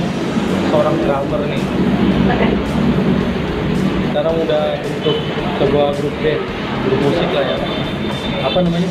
seorang 0.69 0.95
drummer 1.03 1.41
nih. 1.49 1.63
Sekarang 4.09 4.35
udah 4.41 4.63
bentuk 4.83 5.17
sebuah 5.63 5.89
grup 5.97 6.15
band 6.21 6.43
grup 6.87 7.01
musik 7.05 7.29
lah 7.33 7.45
ya. 7.45 7.57
Apa 8.47 8.59
namanya? 8.63 8.91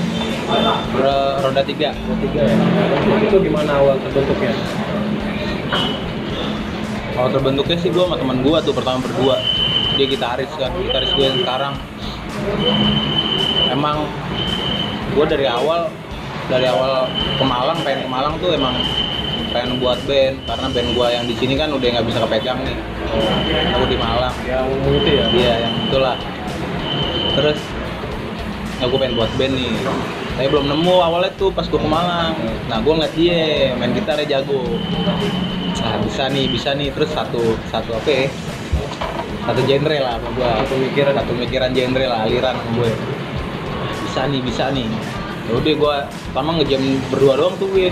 Ro- 0.96 1.36
roda 1.44 1.62
tiga. 1.64 1.92
Tiga 1.96 2.42
ya. 2.48 2.58
Itu 3.28 3.38
gimana 3.44 3.72
awal 3.80 3.96
terbentuknya? 4.04 4.54
Kalau 7.18 7.30
terbentuknya 7.34 7.78
sih 7.82 7.90
gue 7.90 8.04
sama 8.04 8.16
teman 8.16 8.46
gue 8.46 8.58
tuh 8.62 8.74
pertama 8.76 9.02
berdua. 9.02 9.36
Dia 9.98 10.06
gitaris 10.06 10.52
kan 10.56 10.70
gitaris 10.78 11.12
gue 11.18 11.26
yang 11.26 11.40
sekarang. 11.42 11.74
Emang 13.74 14.06
gue 15.18 15.26
dari 15.26 15.50
awal 15.50 15.90
dari 16.48 16.70
awal 16.70 17.10
ke 17.36 17.44
Malang 17.44 17.78
pengen 17.84 18.06
ke 18.06 18.10
Malang 18.10 18.34
tuh 18.40 18.54
emang 18.56 18.78
pengen 19.58 19.82
buat 19.82 19.98
band 20.06 20.38
karena 20.46 20.68
band 20.70 20.90
gue 20.94 21.08
yang 21.10 21.26
di 21.26 21.34
sini 21.34 21.54
kan 21.58 21.74
udah 21.74 21.88
nggak 21.90 22.06
bisa 22.06 22.22
kepegang 22.22 22.62
nih. 22.62 22.78
Aku 23.74 23.90
di 23.90 23.98
Malang. 23.98 24.36
Yang 24.46 24.70
itu 24.86 25.10
ya? 25.10 25.26
Iya 25.34 25.54
yang 25.66 25.74
itulah. 25.90 26.16
Terus 27.34 27.60
ya 28.78 28.86
gue 28.86 29.00
pengen 29.02 29.16
buat 29.18 29.32
band 29.34 29.54
nih. 29.58 29.74
Tapi 30.38 30.48
belum 30.54 30.66
nemu 30.70 30.96
awalnya 31.02 31.34
tuh 31.42 31.50
pas 31.50 31.66
gue 31.66 31.82
ke 31.82 31.90
Malang. 31.90 32.38
Nah 32.70 32.78
gue 32.86 32.94
ngeliat 32.94 33.14
dia 33.18 33.74
main 33.82 33.98
gitarnya 33.98 34.38
jago. 34.38 34.62
Nah 35.82 35.96
bisa 36.06 36.30
nih 36.30 36.46
bisa 36.54 36.78
nih. 36.78 36.94
Terus 36.94 37.10
satu 37.18 37.58
satu 37.74 37.98
apa 37.98 38.10
ya? 38.14 38.30
Satu 39.42 39.62
genre 39.66 39.98
lah 39.98 40.22
sama 40.22 40.30
gue 40.38 40.50
satu 40.54 40.74
pemikiran 40.78 41.14
satu 41.18 41.32
pemikiran 41.34 41.70
genre 41.74 42.06
lah 42.06 42.20
aliran 42.30 42.54
sama 42.62 42.70
gue 42.78 42.92
bisa 44.06 44.22
nih 44.30 44.42
bisa 44.46 44.70
nih. 44.70 44.86
Yaudah 45.50 45.74
gue 45.74 45.96
pertama 46.30 46.62
ngejam 46.62 46.84
berdua 47.10 47.34
doang 47.42 47.58
tuh 47.58 47.74
gue 47.74 47.90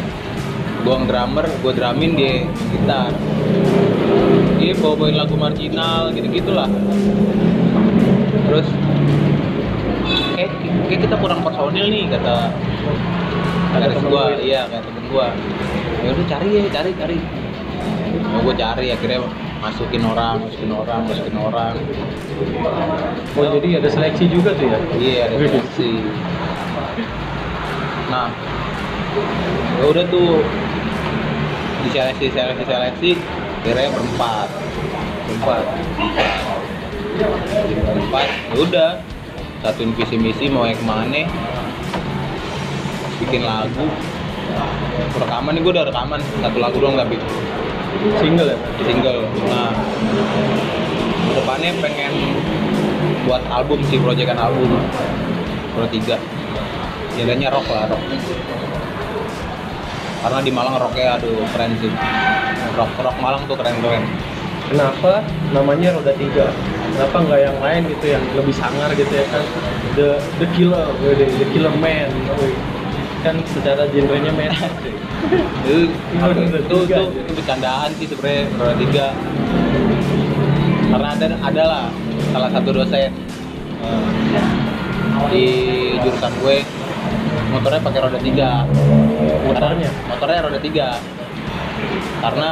gue 0.86 0.96
drummer 1.10 1.46
gue 1.50 1.72
drumin 1.74 2.12
dia 2.14 2.46
gitar. 2.70 3.10
Dia 4.62 4.74
bawa 4.78 4.94
bawain 4.98 5.18
lagu 5.18 5.34
marginal 5.34 6.14
gitu 6.14 6.30
gitulah 6.30 6.70
terus 8.46 8.68
eh 10.38 10.50
kayak 10.88 11.00
kita 11.10 11.16
kurang 11.18 11.42
personil 11.42 11.90
nih 11.90 12.06
kata 12.14 12.54
kata 13.76 13.86
temen 13.92 14.08
gue. 14.08 14.26
iya 14.46 14.62
kata 14.70 14.86
temen 14.86 15.06
gua. 15.12 15.28
Ya 16.06 16.10
udah 16.14 16.26
cari 16.30 16.50
ya 16.54 16.62
cari 16.70 16.92
cari. 16.96 17.18
Ya 18.16 18.38
gua 18.40 18.54
cari 18.56 18.88
akhirnya 18.94 19.20
masukin 19.60 20.02
orang 20.06 20.46
masukin 20.46 20.72
orang 20.72 21.02
masukin 21.10 21.38
orang. 21.42 21.74
Oh 23.36 23.46
jadi 23.60 23.82
ada 23.82 23.90
seleksi 23.90 24.26
juga 24.30 24.54
tuh 24.54 24.70
ya? 24.70 24.80
Iya 24.96 25.22
ada 25.28 25.36
seleksi. 25.42 25.92
Nah 28.14 28.30
ya 29.76 29.86
udah 29.92 30.06
tuh 30.08 30.40
di 31.86 31.90
seleksi 31.94 32.26
seleksi 32.34 32.64
seleksi 32.66 33.12
akhirnya 33.62 33.94
berempat. 33.94 34.50
Berempat. 35.30 35.66
Berempat 37.86 38.28
ya 38.50 38.58
udah. 38.58 38.92
Satuin 39.62 39.94
visi 39.98 40.18
misi 40.18 40.46
mau 40.50 40.66
yang 40.66 40.78
ke 40.78 40.86
mana 40.86 41.22
bikin 43.22 43.42
lagu. 43.46 43.86
Rekaman 45.18 45.54
nih 45.58 45.62
gue 45.62 45.74
udah 45.74 45.86
rekaman. 45.90 46.22
Satu 46.42 46.58
lagu 46.58 46.78
doang 46.82 46.98
tapi. 46.98 47.22
Single 48.18 48.54
ya? 48.54 48.58
Single. 48.82 49.22
Nah. 49.50 49.74
Depannya 51.36 51.72
pengen 51.82 52.14
buat 53.30 53.42
album 53.50 53.82
sih 53.90 54.02
proyekan 54.02 54.38
album. 54.38 54.70
Pro 55.74 55.86
tiga. 55.90 56.18
Jadinya 57.16 57.48
rock 57.54 57.68
lah 57.70 57.90
rock 57.90 58.02
karena 60.26 60.42
di 60.42 60.50
Malang 60.50 60.82
roknya 60.82 61.22
aduh 61.22 61.46
keren 61.54 61.78
sih 61.78 61.94
rock 62.74 62.90
rock 62.98 63.18
Malang 63.22 63.46
tuh 63.46 63.54
keren 63.54 63.78
keren 63.78 64.06
Kenapa 64.66 65.22
namanya 65.54 65.94
roda 65.94 66.10
tiga? 66.18 66.50
Kenapa 66.90 67.22
nggak 67.22 67.38
yang 67.38 67.58
lain 67.62 67.82
gitu 67.86 68.18
yang 68.18 68.24
lebih 68.34 68.50
sangar 68.50 68.90
gitu 68.98 69.14
ya 69.14 69.26
kan? 69.30 69.46
The 69.94 70.18
the 70.42 70.48
killer, 70.58 70.90
wede, 71.06 71.30
the 71.38 71.46
killer 71.54 71.70
man. 71.78 72.10
Kan 73.22 73.46
secara 73.46 73.86
genrenya 73.94 74.34
metal 74.34 74.74
sih. 74.82 74.96
itu 75.66 75.78
itu, 76.66 76.78
itu, 76.86 77.02
bercandaan 77.34 77.90
sih 77.98 78.06
sebenarnya 78.10 78.44
roda 78.58 78.76
tiga 78.78 79.08
karena 80.94 81.08
ada 81.18 81.26
ada 81.42 81.64
lah 81.66 81.86
salah 82.30 82.50
satu 82.54 82.70
dosen 82.72 83.12
eh, 83.82 84.08
di 85.34 85.46
jurusan 86.00 86.34
gue 86.46 86.58
motornya 87.56 87.82
pakai 87.82 88.00
roda 88.04 88.20
tiga. 88.20 88.50
Motornya? 89.48 89.90
Motornya 90.12 90.40
roda 90.44 90.60
tiga. 90.60 90.88
Karena 92.20 92.48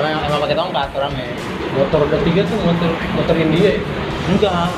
emang, 0.00 0.22
emang 0.28 0.40
pakai 0.44 0.56
tongkat 0.56 0.88
orangnya. 0.92 1.26
Motor 1.74 1.98
roda 2.06 2.18
tiga 2.22 2.40
tuh 2.44 2.58
motor 2.60 2.90
motor 3.16 3.34
India 3.34 3.72
ya? 3.72 3.74
enggak. 4.28 4.68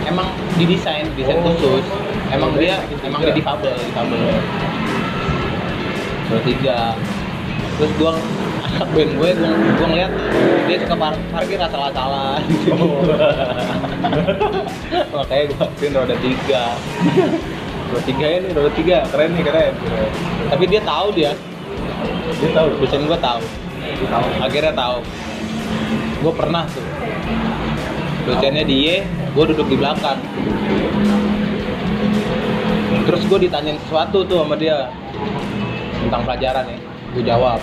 Emang 0.00 0.32
didesain 0.56 1.04
desain 1.12 1.36
Oh. 1.38 1.52
khusus. 1.52 1.84
Emang 2.32 2.56
dia 2.56 2.80
gitu 2.88 3.02
emang 3.04 3.20
dia 3.20 3.34
difabel 3.36 3.74
difabel 3.76 4.20
roda 6.30 6.40
tiga. 6.46 6.78
Terus 7.76 7.92
gua 7.96 8.12
anak 8.60 8.88
band 8.92 9.10
gue 9.18 9.30
gua, 9.34 9.50
gua 9.50 9.86
ngeliat 9.88 10.12
dia 10.68 10.76
suka 10.78 10.94
par 10.94 11.14
parkir 11.32 11.58
asal-asalan 11.58 12.40
Oh. 12.70 13.02
makanya 15.16 15.44
gua 15.50 15.64
akuin 15.66 15.92
roda 15.96 16.16
tiga 16.20 16.64
roda 17.90 18.02
tiga 18.06 18.26
ya 18.30 18.38
nih 18.38 18.50
roda 18.54 18.70
tiga. 18.78 18.98
Keren 19.10 19.30
nih 19.34 19.42
keren. 19.42 19.72
Tapi 20.46 20.64
dia 20.70 20.80
tahu 20.86 21.06
dia. 21.10 21.32
Dia 22.38 22.50
tahu. 22.54 22.66
dosen 22.78 23.02
gua 23.10 23.18
tahu. 23.18 23.42
Tahu. 24.06 24.26
akhirnya 24.38 24.72
tahu. 24.72 24.98
Gue 26.22 26.32
pernah 26.36 26.64
tuh. 26.70 26.86
Dosennya 28.30 28.62
dia 28.62 29.02
gue 29.34 29.44
duduk 29.50 29.66
di 29.66 29.76
belakang. 29.80 30.18
Terus 33.10 33.22
gue 33.26 33.38
ditanyain 33.50 33.78
sesuatu 33.82 34.22
tuh 34.22 34.46
sama 34.46 34.54
dia. 34.54 34.86
Tentang 36.06 36.22
pelajaran 36.22 36.64
ya. 36.70 36.78
Gue 37.16 37.24
jawab. 37.26 37.58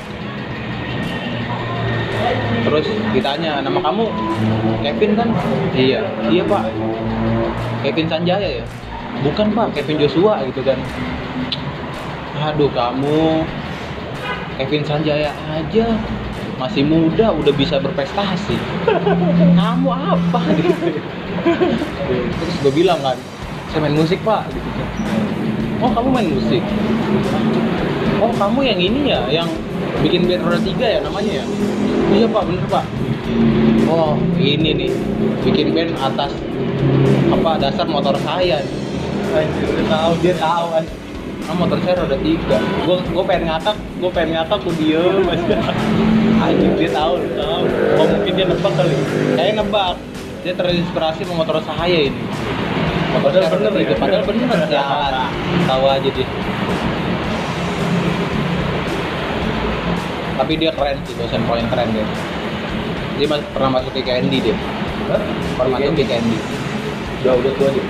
Terus 2.68 2.86
ditanya 3.16 3.64
nama 3.64 3.80
kamu? 3.80 4.06
Kevin 4.84 5.12
kan? 5.16 5.30
Iya. 5.72 6.04
Iya 6.28 6.44
pak. 6.44 6.64
Kevin 7.86 8.08
Sanjaya 8.12 8.50
ya 8.60 8.66
bukan 9.26 9.48
pak 9.54 9.68
Kevin 9.78 9.98
Joshua 10.02 10.44
gitu 10.46 10.62
kan. 10.62 10.78
Aduh 12.38 12.70
kamu 12.70 13.46
Kevin 14.62 14.84
Sanjaya 14.86 15.32
aja. 15.50 15.98
Masih 16.58 16.82
muda 16.82 17.30
udah 17.38 17.54
bisa 17.54 17.78
berprestasi. 17.78 18.58
Kamu 19.62 19.90
apa? 19.94 20.42
Gitu 20.58 20.98
terus 22.18 22.56
gue 22.66 22.74
bilang 22.74 22.98
kan 23.06 23.14
saya 23.70 23.86
main 23.86 23.94
musik 23.94 24.18
pak. 24.26 24.50
Gitu 24.50 24.70
kan. 24.74 24.88
Oh 25.78 25.94
kamu 25.94 26.10
main 26.10 26.30
musik? 26.34 26.64
Oh 28.18 28.34
kamu 28.34 28.60
yang 28.66 28.80
ini 28.82 29.14
ya 29.14 29.22
yang 29.30 29.50
bikin 30.02 30.26
band 30.26 30.42
roda 30.50 30.58
tiga 30.66 30.98
ya 30.98 31.00
namanya 31.06 31.44
ya? 31.44 31.46
Iya 32.10 32.26
pak 32.26 32.44
bener 32.50 32.66
pak. 32.66 32.86
Oh 33.86 34.18
ini 34.42 34.74
nih 34.74 34.92
bikin 35.46 35.78
band 35.78 35.94
atas 36.02 36.34
apa 37.30 37.52
dasar 37.62 37.86
motor 37.86 38.18
saya 38.26 38.66
Anjir, 39.28 39.68
dia 39.68 39.86
tahu, 39.88 40.12
dia 40.24 40.36
tahu 40.38 40.66
kan. 40.74 40.86
ah 41.48 41.56
motor 41.56 41.80
saya 41.80 41.96
roda 42.04 42.18
tiga. 42.20 42.58
Gue 42.84 42.98
gue 43.00 43.24
pengen 43.24 43.48
ngakak 43.48 43.76
gue 44.04 44.10
pengen 44.12 44.30
ngakak 44.36 44.58
gue 44.68 44.74
diem 44.84 45.24
aja 45.24 45.58
anjing 46.44 46.74
dia 46.76 46.90
tahu 46.92 47.14
dia 47.24 47.34
tahu. 47.40 47.64
Oh 47.96 48.06
mungkin 48.08 48.32
dia 48.36 48.46
nebak 48.52 48.74
kali. 48.76 48.96
saya 49.40 49.52
nebak. 49.56 49.96
Dia 50.44 50.54
terinspirasi 50.56 51.22
sama 51.24 51.44
motor 51.44 51.64
saya 51.64 52.00
ini. 52.12 52.22
Motor 53.16 53.32
Padahal 53.32 53.48
saya 53.48 53.56
bener 53.56 53.72
ya? 53.80 53.96
padahal 53.96 54.24
bener 54.28 54.60
ya 54.68 54.86
tahu 55.72 55.84
aja 55.88 56.10
dia. 56.12 56.28
Tapi 60.38 60.54
dia 60.60 60.72
keren 60.76 60.98
sih 61.08 61.16
dosen 61.16 61.42
paling 61.48 61.68
keren 61.72 61.88
dia. 61.96 62.06
Dia 63.18 63.28
mas- 63.32 63.50
pernah 63.56 63.70
masuk 63.80 63.92
ke 63.96 64.04
KND 64.04 64.34
dia. 64.52 64.56
Pernah 65.56 65.80
masuk 65.80 65.96
ke 65.96 66.04
KND 66.04 66.34
Udah 67.24 67.34
udah 67.40 67.52
tua 67.56 67.70
dia. 67.72 67.86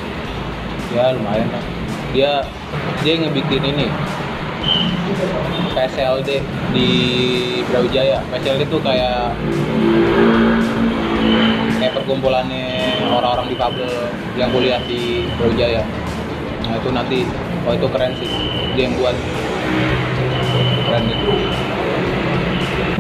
Ya 0.94 1.12
lumayan 1.16 1.48
lah. 1.52 1.64
Dia 2.16 2.32
dia 3.04 3.14
ngebikin 3.20 3.64
ini. 3.64 3.88
PSLD 5.78 6.42
di 6.74 6.90
Brawijaya. 7.70 8.18
PSLD 8.34 8.66
itu 8.66 8.78
kayak 8.82 9.30
kayak 11.78 11.94
perkumpulannya 11.94 12.98
orang-orang 13.14 13.48
difabel 13.54 13.90
yang 14.40 14.50
kuliah 14.50 14.82
di 14.90 15.30
Brawijaya. 15.38 15.86
Nah 16.66 16.76
itu 16.82 16.90
nanti 16.90 17.20
oh 17.68 17.74
itu 17.78 17.88
keren 17.94 18.12
sih. 18.18 18.30
Dia 18.74 18.84
yang 18.90 18.96
buat. 18.98 19.16
Keren 20.88 21.04
itu 21.06 21.32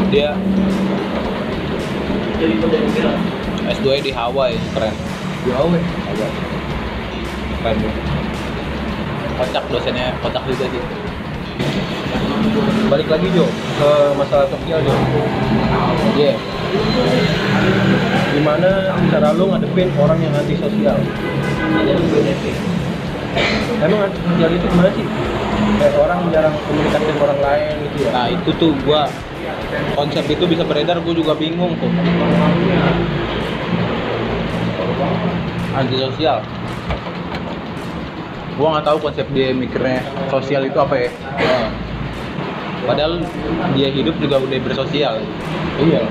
dia 0.07 0.31
S2 3.67 3.87
di 4.05 4.11
Hawaii 4.13 4.55
keren. 4.71 4.93
Ya. 5.49 5.53
Hawaii 5.57 6.56
dia 7.63 7.91
kocak 9.37 9.63
dosennya 9.69 10.07
kocak 10.21 10.43
juga 10.49 10.65
sih 10.69 10.83
Balik 12.87 13.09
lagi 13.09 13.27
Jo 13.33 13.45
ke 13.77 13.91
masalah 14.15 14.47
sosial 14.47 14.79
Jo. 14.85 14.93
iya 16.15 16.33
Gimana 18.37 18.69
cara 19.09 19.33
lu 19.33 19.49
ngadepin 19.49 19.89
orang 19.97 20.19
yang 20.21 20.33
anti 20.35 20.55
sosial? 20.59 20.97
Emang 23.81 23.99
anti 24.05 24.19
sosial 24.21 24.49
itu 24.53 24.65
gimana 24.69 24.89
sih? 24.93 25.05
Kayak 25.77 25.93
orang 25.97 26.19
jarang 26.29 26.53
komunikasi 26.69 27.03
dengan 27.07 27.21
orang 27.23 27.39
lain 27.41 27.73
gitu 27.87 27.97
ya. 28.05 28.09
Nah 28.13 28.27
itu 28.29 28.49
tuh 28.61 28.71
gua 28.85 29.01
konsep 29.97 30.25
itu 30.27 30.43
bisa 30.45 30.63
beredar 30.67 30.97
gua 31.01 31.13
juga 31.15 31.33
bingung 31.33 31.73
tuh. 31.81 31.91
Antisosial. 35.77 36.39
Gua 38.57 38.67
nggak 38.77 38.85
tahu 38.89 38.97
konsep 39.05 39.25
dia 39.31 39.53
mikirnya 39.53 40.01
sosial 40.33 40.65
itu 40.65 40.77
apa 40.81 40.95
ya. 40.97 41.09
Padahal 42.89 43.21
dia 43.77 43.89
hidup 43.93 44.17
juga 44.17 44.41
udah 44.41 44.59
bersosial. 44.65 45.21
Iya. 45.77 46.01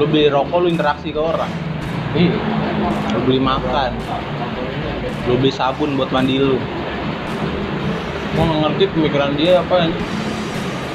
Lu 0.00 0.08
beli 0.08 0.32
rokok 0.32 0.64
lu 0.64 0.68
interaksi 0.72 1.12
ke 1.12 1.20
orang. 1.20 1.50
Iya. 2.16 2.36
Lu 3.12 3.18
beli 3.28 3.40
makan. 3.40 3.92
Lu 5.28 5.36
beli 5.36 5.52
sabun 5.52 6.00
buat 6.00 6.08
mandi 6.08 6.40
lu. 6.40 6.56
Gua 8.32 8.44
nggak 8.48 8.60
ngerti 8.64 8.84
pemikiran 8.96 9.32
dia 9.36 9.60
apa 9.60 9.74
yang 9.84 9.92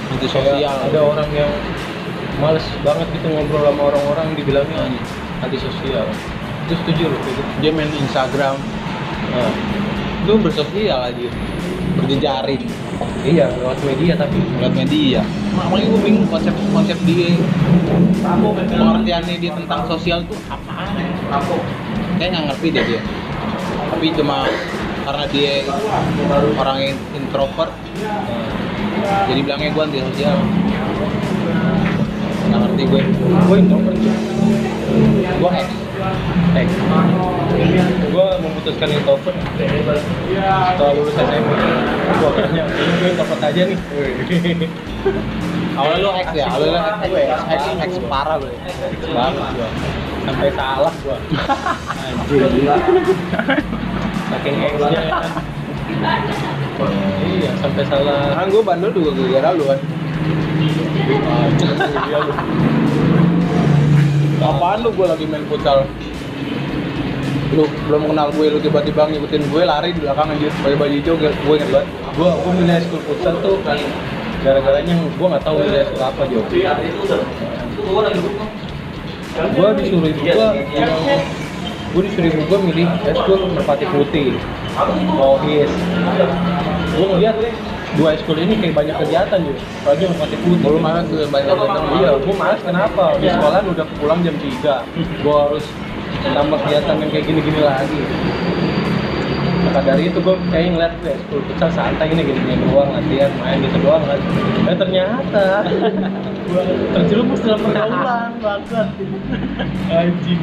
antisosial. 0.09 0.53
Kayak 0.57 0.89
ada 0.89 0.99
orang 1.05 1.29
yang 1.37 1.51
males 2.41 2.65
banget 2.81 3.07
gitu 3.13 3.29
ngobrol 3.29 3.61
sama 3.61 3.81
orang-orang 3.93 4.27
dibilangnya 4.33 4.89
anti 5.45 5.57
sosial. 5.61 6.09
Itu 6.65 6.73
setuju 6.81 7.11
loh 7.11 7.19
gitu. 7.27 7.41
dia 7.59 7.71
main 7.75 7.91
Instagram 7.91 8.55
Nah, 9.33 9.51
itu 10.23 10.33
bersosial 10.39 10.99
aja. 11.11 11.29
Berjejaring. 11.99 12.63
Iya 13.27 13.51
lewat 13.59 13.79
media 13.83 14.13
tapi. 14.15 14.39
Lewat 14.59 14.73
media. 14.75 15.21
Makanya 15.53 15.85
gue 15.91 15.99
bingung 15.99 16.27
konsep 16.31 16.55
konsep 16.71 16.97
dia. 17.03 17.35
Pengertiannya 18.23 19.35
dia 19.37 19.51
tentang 19.51 19.83
sosial 19.91 20.23
tuh 20.25 20.39
apaan 20.47 20.95
kayak 22.17 22.29
nggak 22.33 22.45
ngerti 22.55 22.67
deh 22.71 22.83
dia. 22.87 23.01
Tapi 23.91 24.05
cuma 24.15 24.47
karena 25.03 25.25
dia 25.27 25.67
orang 26.55 26.77
yang 26.79 26.95
introvert 27.11 27.71
jadi 29.27 29.39
bilangnya 29.43 29.69
gue 29.75 29.83
anti 29.83 29.99
sosial 29.99 30.35
nggak 32.47 32.59
ngerti 32.63 32.83
gue 32.87 33.01
gue 33.19 33.57
introvert. 33.59 33.97
Gue 35.43 35.51
X 36.53 36.69
gue 38.13 38.27
memutuskan 38.41 38.89
introvert 38.93 39.37
setelah 39.57 40.93
lulus 40.97 41.15
SMP. 41.17 41.49
Gue 41.53 42.29
akhirnya 42.33 42.63
gue 42.69 43.07
introvert 43.13 43.41
aja 43.45 43.61
nih. 43.69 43.77
awalnya 45.73 46.05
lu 46.05 46.09
X 46.17 46.27
ya 46.37 46.45
awalnya 46.49 46.81
X 47.01 47.09
gue 47.09 47.21
X 47.29 47.61
X 47.77 47.91
parah 48.09 48.37
lu 48.41 48.47
ya. 48.49 48.59
X 48.89 49.01
banget 49.09 49.53
gue 49.53 49.69
Sampai 50.23 50.49
salah 50.55 50.93
gue. 51.03 51.17
Anjir. 51.99 52.41
Saking 54.33 54.55
X-nya 54.65 55.01
ya 55.03 55.13
kan. 55.13 55.31
Iya, 57.23 57.51
sampai 57.61 57.83
salah. 57.85 58.33
kan 58.33 58.47
gue 58.49 58.63
bandel 58.65 58.89
juga 58.91 59.09
gara-gara 59.13 59.49
lu 59.55 59.63
kan 59.69 59.79
iya. 62.09 62.19
Apaan 64.43 64.83
lu? 64.83 64.91
Gue 64.91 65.07
lagi 65.07 65.23
main 65.23 65.47
futsal? 65.47 65.87
Lu 67.53 67.63
belum 67.87 68.11
kenal 68.11 68.27
gue, 68.35 68.49
lu 68.49 68.59
tiba-tiba 68.59 69.07
ngikutin 69.07 69.41
gue 69.47 69.61
lari 69.63 69.95
di 69.95 70.03
belakang 70.03 70.35
anjir. 70.35 70.51
Pakai 70.59 70.75
baju 70.75 70.95
hijau 70.99 71.15
gue 71.15 71.31
inget 71.55 71.69
banget. 71.71 71.87
Gue 72.13 72.29
gue 72.29 72.51
milih 72.59 72.77
school 72.83 73.01
futsal 73.07 73.35
tuh 73.39 73.55
kan 73.63 73.79
gara-garanya 74.43 74.91
gue 74.99 75.27
nggak 75.31 75.43
tahu 75.47 75.55
nilai 75.63 75.87
eskul 75.87 76.03
apa 76.03 76.27
Jo 76.27 76.43
gue 79.43 79.67
disuruh 79.79 80.07
ibu 80.11 80.21
gue 80.21 80.47
gue 81.93 82.01
disuruh 82.05 82.29
ibu 82.29 82.41
gue 82.43 82.59
milih 82.67 82.87
eskul 83.07 83.39
merpati 83.55 83.85
putih. 83.87 84.35
Rohis 85.17 85.71
gue 86.93 87.05
ngeliat 87.07 87.37
dua 87.93 88.09
eskul 88.11 88.33
ini 88.35 88.57
kayak 88.57 88.73
banyak 88.73 88.95
kegiatan 88.97 89.37
Jo 89.39 89.53
apalagi 89.53 90.03
merpati 90.09 90.37
putih 90.41 90.65
Lu 90.65 90.79
malas 90.81 91.05
tuh 91.05 91.17
banyak 91.29 91.53
kegiatan. 91.53 91.81
iya 91.95 92.09
gue 92.17 92.33
males. 92.33 92.61
Kenapa? 92.61 93.03
Di 93.17 93.27
sekolah 93.29 93.59
udah 93.63 93.85
pulang 93.97 94.19
jam 94.21 94.35
3 94.35 95.21
gue 95.21 95.35
harus 95.37 95.65
tambah 96.23 96.57
kegiatan 96.63 96.95
yang 96.97 97.09
kayak 97.09 97.25
gini-gini 97.27 97.61
lagi. 97.61 98.01
Maka 99.63 99.79
dari 99.85 100.03
itu 100.07 100.19
gue 100.19 100.35
kayak 100.49 100.65
ngeliat 100.73 100.93
deh 101.01 101.13
eskul 101.13 101.39
futsal 101.45 101.69
santai 101.69 102.09
ini 102.09 102.21
gini-gini 102.23 102.55
doang 102.65 102.89
latihan 102.89 103.31
main 103.37 103.57
gitu 103.61 103.77
doang 103.79 104.03
kan. 104.03 104.19
Eh 104.65 104.75
ternyata 104.75 105.43
gue 106.49 106.61
terjerumus 106.97 107.39
dalam 107.41 107.59
pergaulan. 107.61 108.29
Banget 108.41 108.87
anjing. 110.01 110.41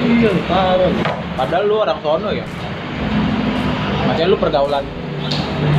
Iya 0.00 0.30
parah. 0.46 0.92
Padahal 1.36 1.64
lu 1.64 1.74
orang 1.78 1.98
sono 2.02 2.30
ya. 2.30 2.46
Maksudnya 4.18 4.34
lu 4.34 4.42
pergaulan 4.42 4.82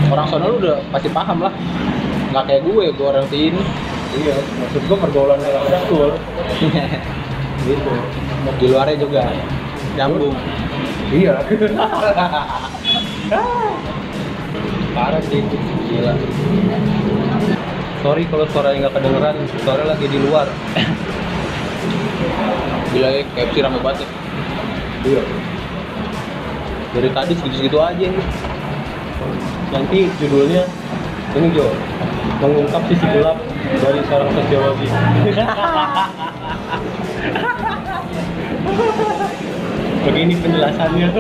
orang 0.08 0.26
sono 0.32 0.48
lu 0.48 0.64
udah 0.64 0.80
pasti 0.96 1.12
paham 1.12 1.44
lah. 1.44 1.52
Nggak 2.32 2.44
kayak 2.48 2.62
gue, 2.64 2.86
gue 2.96 3.04
orang 3.04 3.28
sini. 3.28 3.60
iya 4.16 4.32
maksud 4.64 4.80
gue 4.88 4.96
pergaulan 4.96 5.36
dalam 5.44 5.60
eskul 5.76 6.16
gitu 7.68 7.92
Di 8.56 8.66
luarnya 8.72 8.96
juga 8.96 9.28
nyambung. 10.00 10.32
iya 11.12 11.36
parah 14.96 15.22
sih 15.28 15.44
gila 15.92 16.16
sorry 18.00 18.24
kalau 18.32 18.48
suaranya 18.56 18.88
nggak 18.88 18.94
kedengeran 19.04 19.36
suara 19.68 19.84
lagi 19.84 20.08
di 20.08 20.20
luar 20.24 20.48
Gila 22.90 23.10
ya, 23.14 23.22
KFC 23.38 23.62
rame 23.62 23.78
banget. 23.84 24.02
ya. 24.02 24.08
iya 25.06 25.22
Dari 26.90 27.10
tadi 27.14 27.34
segitu-segitu 27.38 27.78
aja. 27.78 28.06
Nih. 28.10 28.26
nanti 29.70 30.10
judulnya 30.18 30.66
ini 31.38 31.54
Jo 31.54 31.70
mengungkap 32.42 32.82
sisi 32.90 33.06
gelap 33.14 33.38
dari 33.78 34.02
seorang 34.10 34.34
sosiologi 34.34 34.90
begini 40.10 40.34
penjelasannya. 40.42 41.08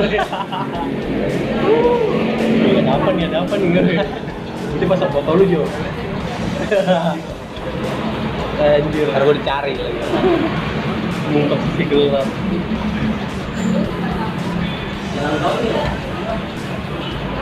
Iya, 2.49 2.81
ada 2.81 2.91
apa 2.97 3.09
nih 3.13 3.23
ada 3.29 3.45
apa 3.45 3.53
nih 3.61 3.69
nanti 3.77 4.85
pasang 4.89 5.11
foto 5.13 5.37
lu 5.37 5.45
Jo? 5.45 5.61
Anjir. 8.59 9.07
Gue 9.09 9.35
dicari 9.37 9.73
lagi. 9.77 10.01
mengungkap 11.29 11.59
sisi 11.61 11.83
gelap 11.85 12.25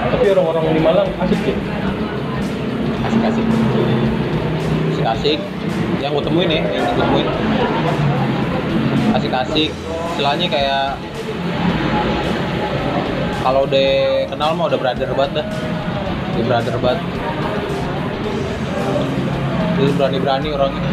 tapi 0.07 0.25
orang-orang 0.33 0.63
di 0.71 0.81
Malang 0.81 1.09
asik 1.21 1.41
ya 1.45 1.57
Asik-asik. 3.07 3.45
Asik-asik. 4.91 5.39
Yang 6.03 6.11
gue 6.11 6.23
temuin 6.27 6.49
ya, 6.51 6.61
yang 6.75 6.83
gue 6.83 6.95
temuin. 6.99 7.27
Asik-asik. 9.15 9.71
Istilahnya 10.11 10.47
kayak 10.51 10.99
kalau 13.47 13.63
udah 13.63 13.89
kenal 14.27 14.51
mah 14.59 14.67
udah 14.67 14.79
brother 14.81 15.09
banget 15.15 15.39
dah. 15.39 15.47
Udah 16.35 16.45
brother 16.45 16.75
banget. 16.83 16.99
Terus 19.77 19.93
berani-berani 19.95 20.47
orangnya. 20.51 20.83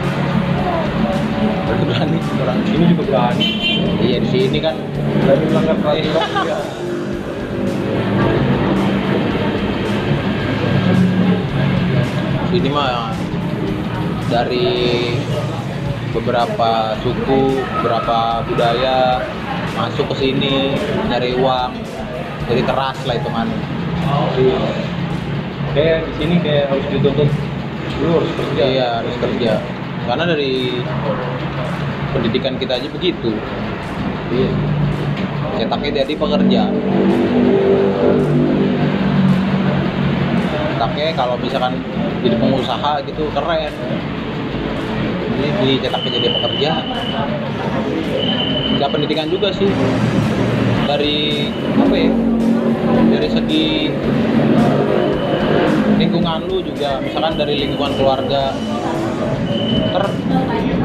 Berani-berani 1.64 2.18
orang. 2.42 2.58
ini 2.68 2.84
juga 2.92 3.02
berani 3.08 3.48
Iya 4.04 4.16
di 4.20 4.28
sini 4.28 4.58
kan 4.60 4.74
berani 5.24 5.44
melanggar 5.50 5.76
peraturan 5.80 6.30
ya. 6.50 6.58
sini 12.54 12.70
mah 12.70 13.10
dari 14.30 14.70
beberapa 16.14 16.94
suku, 17.02 17.58
beberapa 17.82 18.46
budaya 18.46 19.18
masuk 19.74 20.06
ke 20.14 20.22
sini 20.22 20.78
nyari 21.10 21.34
uang, 21.34 21.74
jadi 22.46 22.62
keras 22.62 22.98
lah 23.10 23.18
itu 23.18 23.28
kan. 23.34 23.48
Iya. 24.38 24.62
kayak 25.74 25.98
di 26.06 26.12
sini 26.22 26.34
kayak 26.38 26.70
harus 26.70 26.86
dituntut 26.86 27.26
lu 27.98 28.08
harus 28.14 28.30
kerja 28.38 28.64
Iya 28.70 28.88
harus 29.02 29.14
kerja. 29.18 29.52
Karena 30.04 30.24
dari 30.28 30.84
pendidikan 32.12 32.54
kita 32.60 32.76
aja 32.76 32.88
begitu. 32.92 33.32
iya 34.30 34.50
Cetaknya 35.54 35.90
jadi 36.04 36.12
pekerja. 36.18 36.62
Cetaknya 40.74 41.08
kalau 41.16 41.34
misalkan 41.40 41.74
jadi 42.20 42.36
pengusaha 42.36 42.92
gitu 43.08 43.24
keren. 43.32 43.72
Ini 45.34 45.48
dicetaknya 45.80 46.10
jadi 46.20 46.28
pekerja. 46.36 46.70
Gak 48.76 48.90
pendidikan 48.92 49.28
juga 49.32 49.48
sih. 49.54 49.70
Dari 50.84 51.48
apa 51.80 51.94
ya? 51.96 52.12
Dari 53.14 53.28
segi 53.30 53.88
lingkungan 55.94 56.50
lu 56.50 56.58
juga, 56.60 57.00
misalkan 57.00 57.38
dari 57.38 57.54
lingkungan 57.64 57.94
keluarga. 57.96 58.52
Ter 59.94 60.04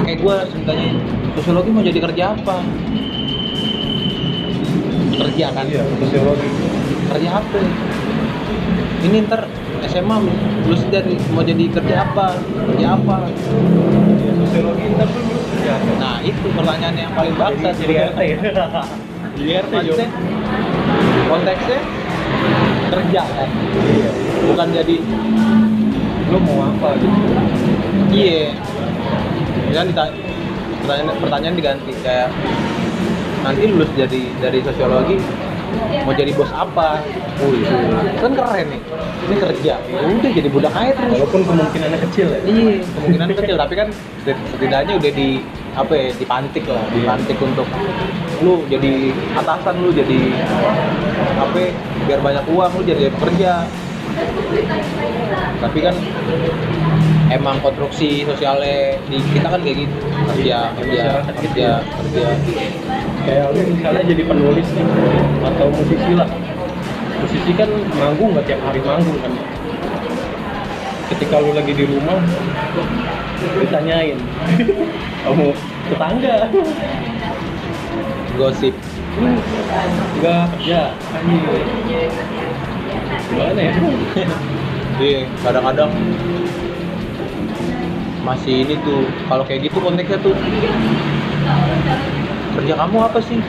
kayak 0.06 0.17
gue 0.22 0.36
ceritanya 0.54 0.89
sosiologi 1.34 1.69
mau 1.74 1.82
jadi 1.82 1.98
kerja 1.98 2.24
apa? 2.38 2.62
Kerja 5.17 5.45
kan? 5.50 5.65
iya 5.65 5.82
sosiologi. 5.98 6.50
Kerja 7.10 7.30
apa? 7.41 7.58
Ini 9.10 9.17
ntar 9.26 9.50
SMA 9.89 10.15
lulus 10.22 10.86
dari 10.93 11.17
mau 11.34 11.41
jadi 11.41 11.65
kerja 11.74 12.06
apa? 12.06 12.38
Kerja 12.69 12.88
apa? 13.02 13.15
Iya, 14.22 14.32
sosiologi 14.45 14.86
ntar 14.93 15.08
tuh 15.10 15.22
lu 15.26 15.41
kerja. 15.58 15.72
Apa? 15.74 15.91
nah 15.98 16.15
itu 16.22 16.45
pertanyaan 16.54 16.95
yang 17.02 17.12
paling 17.17 17.34
bangsat. 17.34 17.74
jadi 17.82 18.13
RT 18.13 18.19
ya 18.30 18.38
jadi 19.34 19.52
RT 19.65 20.02
konteksnya 21.26 21.80
kerja 22.93 23.22
kan? 23.26 23.50
Iya. 23.74 24.10
Bukan 24.54 24.67
jadi 24.69 24.95
lu 26.30 26.38
mau 26.45 26.69
apa 26.69 26.93
gitu? 27.02 27.17
Iya 28.13 28.68
dita- 29.69 30.13
pertanyaan 30.79 31.17
pertanyaan 31.21 31.55
diganti 31.55 31.93
kayak 32.01 32.29
nanti 33.39 33.62
lulus 33.69 33.89
jadi 33.95 34.21
dari 34.41 34.60
sosiologi 34.65 35.17
mau 36.01 36.13
jadi 36.17 36.34
bos 36.34 36.49
apa? 36.49 36.97
Wih, 37.45 37.62
kan 38.17 38.34
keren 38.34 38.67
nih 38.73 38.82
ini 39.29 39.36
kerja. 39.38 39.73
Ya 39.77 39.99
udah 40.01 40.32
jadi 40.34 40.49
budak 40.49 40.73
aja 40.73 40.91
terus. 40.97 41.13
Walaupun 41.13 41.41
kemungkinannya 41.45 41.99
kecil 42.10 42.27
ya. 42.34 42.39
Iya, 42.41 42.82
kemungkinan 42.97 43.27
kecil 43.38 43.55
tapi 43.55 43.73
kan 43.77 43.88
setidaknya 44.25 44.93
udah 44.97 45.12
di 45.13 45.29
apa 45.77 45.93
ya, 45.93 46.08
dipantik 46.17 46.65
lah, 46.65 46.84
dipantik 46.89 47.38
untuk 47.38 47.67
lu 48.41 48.65
jadi 48.65 49.13
atasan 49.38 49.75
lu 49.86 49.93
jadi 49.93 50.19
apa 51.38 51.58
ya, 51.62 51.69
biar 52.10 52.19
banyak 52.25 52.45
uang 52.49 52.71
lu 52.73 52.84
jadi 52.84 53.13
pekerja. 53.13 53.51
Tapi 55.62 55.79
kan 55.86 55.95
emang 57.30 57.62
konstruksi 57.62 58.26
sosialnya 58.26 58.98
di 59.06 59.18
kita 59.34 59.48
kan 59.54 59.62
kayak 59.62 59.78
gitu. 59.86 59.98
Kerja 60.36 60.58
kerja 60.78 61.06
kerja 61.30 61.70
kerja. 61.82 62.26
Kayak 63.26 63.46
lu 63.54 63.62
misalnya 63.74 64.04
jadi 64.10 64.24
penulis 64.26 64.68
nih 64.74 64.88
atau 65.46 65.68
musisi 65.70 66.12
lah. 66.18 66.30
Musisi 67.20 67.52
kan 67.54 67.70
manggung 67.96 68.34
nggak 68.34 68.46
tiap 68.50 68.62
hari 68.65 68.82
manggung 68.82 69.18
kan? 69.22 69.32
Ketika 71.10 71.36
lu 71.42 71.52
lagi 71.54 71.74
di 71.74 71.86
rumah 71.86 72.20
ditanyain 73.62 74.20
kamu 75.26 75.48
tetangga? 75.89 76.38
Gosip. 78.38 78.74
Nggak 80.20 80.44
kerja. 80.58 80.82
Anjing 81.13 81.44
gimana 83.30 83.62
ya? 83.62 83.74
Iya 85.00 85.20
kadang-kadang 85.46 85.92
masih 88.30 88.62
ini 88.62 88.76
tuh 88.86 89.10
kalau 89.26 89.42
kayak 89.42 89.65
gitu 89.65 89.82
konteksnya 89.82 90.22
tuh 90.22 90.38
kerja 92.60 92.74
kamu 92.78 92.98
apa 93.02 93.20
sih? 93.26 93.39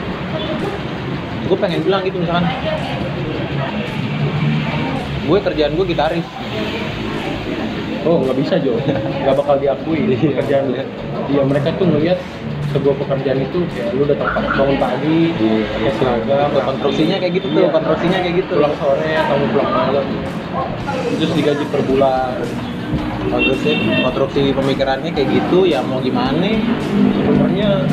Gue 1.45 1.57
pengen 1.59 1.85
bilang 1.85 2.01
gitu 2.01 2.17
misalkan. 2.17 2.49
Gue 5.29 5.37
kerjaan 5.37 5.77
gue 5.77 5.85
gitaris. 5.85 6.25
Oh 8.01 8.17
nggak 8.25 8.37
bisa 8.41 8.57
Jo. 8.57 8.73
Nggak 9.21 9.35
bakal 9.37 9.61
diakui 9.61 10.17
pekerjaan 10.17 10.73
lu. 10.73 10.81
Iya 11.29 11.41
mereka 11.45 11.69
tuh 11.77 11.85
ngeliat 11.85 12.17
sebuah 12.73 12.95
pekerjaan 12.97 13.37
itu 13.45 13.59
kayak 13.69 13.93
lu 13.93 14.09
datang 14.09 14.31
bangun 14.33 14.77
pagi 14.81 15.19
pakai 15.37 15.91
seragam 16.01 16.49
konstruksinya 16.65 17.15
kayak 17.21 17.33
gitu 17.37 17.47
tuh 17.53 17.61
Iya. 17.61 17.69
konstruksinya 17.69 18.17
kayak 18.25 18.35
gitu. 18.41 18.53
Pulang 18.57 18.75
sore 18.81 19.11
atau 19.13 19.35
pulang 19.53 19.69
malam. 19.69 20.05
Terus 21.21 21.31
digaji 21.37 21.65
per 21.69 21.81
bulan 21.85 22.41
konstruksi 23.29 23.71
konstruksi 24.01 24.41
pemikirannya 24.55 25.11
kayak 25.13 25.29
gitu 25.29 25.69
ya 25.69 25.83
mau 25.85 26.01
gimana? 26.01 26.57
Sebenarnya 27.13 27.85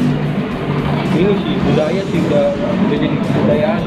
ini 1.18 1.32
sih 1.42 1.54
budaya 1.66 2.02
sih 2.08 2.18
udah 2.30 2.46
udah 2.56 2.96
jadi 2.96 3.16
kebudayaan. 3.20 3.82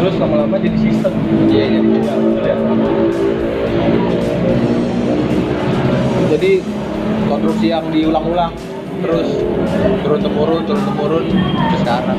Terus 0.00 0.14
lama-lama 0.16 0.56
jadi 0.56 0.78
sistem. 0.78 1.12
Iya, 1.50 1.64
jadi 1.78 1.88
Ya, 2.00 2.14
betul 2.16 2.44
ya. 2.46 2.56
jadi 6.30 6.52
konstruksi 7.26 7.66
yang 7.68 7.84
diulang-ulang 7.90 8.54
terus 9.00 9.28
turun 10.04 10.20
temurun 10.20 10.62
turun 10.68 10.82
temurun 10.84 11.24
ke 11.32 11.76
sekarang. 11.82 12.18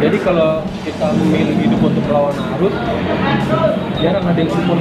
Jadi 0.00 0.16
kalau 0.24 0.64
kita 0.86 1.12
memilih 1.12 1.56
hidup 1.60 1.80
untuk 1.84 2.04
melawan 2.08 2.32
arus 2.56 2.74
jarang 4.00 4.24
ada 4.24 4.38
yang 4.40 4.48
support 4.48 4.80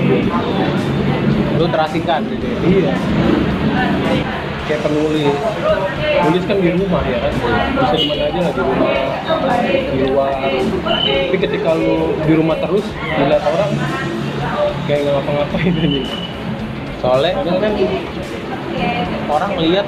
lu 1.60 1.66
terasingkan 1.68 2.24
gitu 2.32 2.46
ya. 2.48 2.60
iya. 2.64 2.94
Kayak 4.66 4.82
penulis. 4.86 5.36
Nulis 6.30 6.44
kan 6.46 6.58
di 6.62 6.70
rumah 6.78 7.02
ya 7.04 7.18
kan? 7.20 7.34
Bisa 7.74 7.96
di 7.98 8.06
mana 8.06 8.24
aja 8.32 8.40
lah 8.40 8.52
di 8.54 8.62
rumah. 8.64 8.90
Di 9.68 9.98
luar. 10.08 10.32
Tapi 10.40 11.38
ketika 11.42 11.70
lu 11.76 12.16
di 12.24 12.34
rumah 12.38 12.56
terus 12.64 12.86
dilihat 13.18 13.44
orang 13.44 13.72
kayak 14.90 15.00
nggak 15.06 15.14
ngapa-ngapain 15.22 15.74
aja 15.86 16.02
soalnya 17.00 17.32
kan 17.48 17.74
orang 19.32 19.52
melihat 19.56 19.88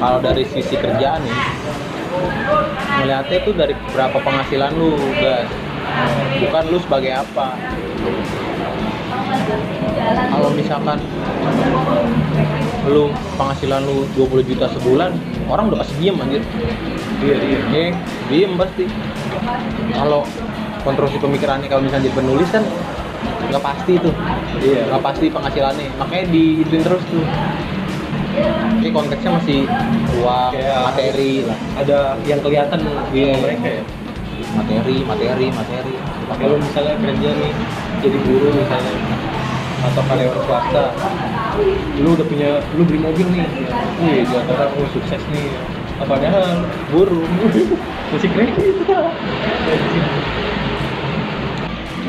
kalau 0.00 0.18
dari 0.18 0.44
sisi 0.48 0.74
kerjaan 0.74 1.22
nih 1.22 1.38
melihatnya 2.98 3.36
itu 3.38 3.50
dari 3.54 3.74
berapa 3.94 4.18
penghasilan 4.18 4.72
lu 4.74 4.98
guys 5.20 5.50
bukan 6.42 6.64
lu 6.66 6.78
sebagai 6.82 7.12
apa 7.14 7.54
kalau 10.30 10.50
misalkan 10.52 10.98
lu 12.86 13.04
penghasilan 13.36 13.84
lu 13.84 14.08
20 14.16 14.42
juta 14.46 14.66
sebulan 14.70 15.12
orang 15.46 15.68
udah 15.68 15.78
pasti 15.78 15.94
diem 16.00 16.16
anjir 16.16 16.42
iya 17.20 17.36
iya 17.38 17.58
Iya, 17.70 17.86
diem 18.28 18.52
pasti. 18.56 18.84
Kalau 19.92 20.24
konstruksi 20.80 21.20
pemikirannya 21.20 21.68
kalau 21.68 21.84
misalnya 21.84 22.08
jadi 22.08 22.16
penulis 22.16 22.48
kan 22.48 22.64
nggak 23.50 23.60
pasti 23.60 23.92
tuh, 23.98 24.14
iya 24.58 24.88
nggak 24.88 25.02
pasti 25.02 25.26
penghasilannya. 25.28 25.88
Makanya 25.98 26.24
diituin 26.30 26.82
terus 26.82 27.02
tuh. 27.04 27.26
Ini 28.80 28.88
konteksnya 28.88 29.36
masih 29.36 29.68
uang, 30.16 30.50
Kayak- 30.54 30.84
materi 30.86 31.32
lah, 31.44 31.58
ada 31.76 31.98
yang 32.24 32.40
kelihatan 32.40 32.80
Iya. 33.12 33.36
mereka 33.36 33.66
ya 33.68 33.82
materi, 34.50 34.96
materi, 35.04 35.46
materi. 35.52 35.94
kalau 36.30 36.56
misalnya 36.56 36.94
kerja 36.96 37.30
nih 37.36 37.52
jadi 38.00 38.18
guru 38.24 38.48
misalnya 38.54 38.92
atau 39.80 40.02
karyawan 40.04 40.40
swasta 40.44 40.84
lu 42.00 42.16
udah 42.16 42.26
punya 42.28 42.50
lu 42.76 42.82
beli 42.84 43.00
mobil 43.00 43.26
nih. 43.32 43.46
Wih 44.00 44.24
di 44.24 44.34
antara 44.36 44.68
oh 44.72 44.88
sukses 44.92 45.20
nih. 45.32 45.48
Apa 46.00 46.16
padahal 46.16 46.64
guru 46.88 47.24
masih 48.16 48.30
kredit 48.32 48.88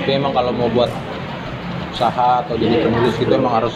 Tapi 0.02 0.12
emang 0.16 0.32
kalau 0.32 0.56
mau 0.56 0.72
buat 0.72 0.88
usaha 1.92 2.42
atau 2.48 2.56
jadi 2.56 2.88
penulis 2.88 3.14
gitu 3.20 3.36
emang 3.36 3.60
harus 3.60 3.76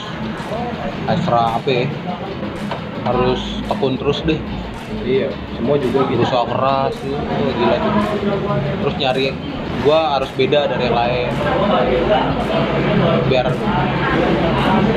ekstra 1.12 1.60
apa 1.60 1.70
ya? 1.70 1.86
Harus 3.04 3.42
tekun 3.68 4.00
terus 4.00 4.24
deh. 4.24 4.40
iya 5.04 5.28
semua 5.60 5.76
juga 5.76 6.08
gitu. 6.08 6.24
Berusaha 6.24 6.46
keras 6.48 6.96
oh, 7.04 7.52
gila 7.60 7.76
tuh. 7.78 7.94
Terus 8.86 8.96
nyari 9.02 9.24
gua 9.86 10.18
harus 10.18 10.34
beda 10.34 10.66
dari 10.66 10.90
yang 10.90 10.98
lain. 10.98 11.30
Biar 13.30 13.48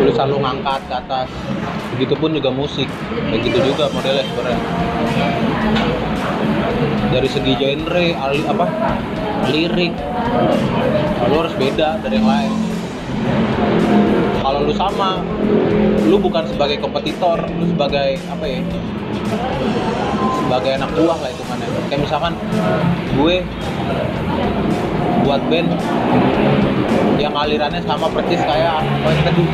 lu 0.01 0.11
selalu 0.17 0.37
ngangkat 0.41 0.81
ke 0.89 0.95
atas. 0.97 1.29
Begitupun 1.93 2.33
juga 2.33 2.49
musik. 2.49 2.89
Kayak 3.29 3.41
gitu 3.53 3.59
juga 3.69 3.93
modelnya 3.93 4.25
sebenarnya. 4.25 4.61
Dari 7.09 7.29
segi 7.29 7.53
genre 7.61 8.07
ali, 8.17 8.41
apa? 8.49 8.67
Lirik. 9.53 9.93
Lu 11.29 11.35
harus 11.45 11.55
beda 11.61 12.01
dari 12.01 12.17
yang 12.17 12.29
lain. 12.29 12.53
Kalau 14.41 14.65
lu 14.65 14.73
sama 14.73 15.21
lu 16.09 16.17
bukan 16.17 16.49
sebagai 16.49 16.81
kompetitor 16.81 17.37
lu 17.61 17.69
sebagai 17.69 18.17
apa 18.33 18.45
ya? 18.49 18.65
Sebagai 20.41 20.81
anak 20.81 20.91
buah 20.97 21.19
lah 21.21 21.29
itu 21.29 21.45
mana 21.45 21.69
kayak 21.93 22.01
misalkan 22.09 22.33
gue 23.13 23.45
buat 25.29 25.45
band. 25.53 25.69
Yang 27.21 27.35
alirannya 27.37 27.83
sama 27.85 28.09
persis 28.09 28.41
kayak 28.41 28.81
Poin 29.05 29.19
Teduh 29.29 29.49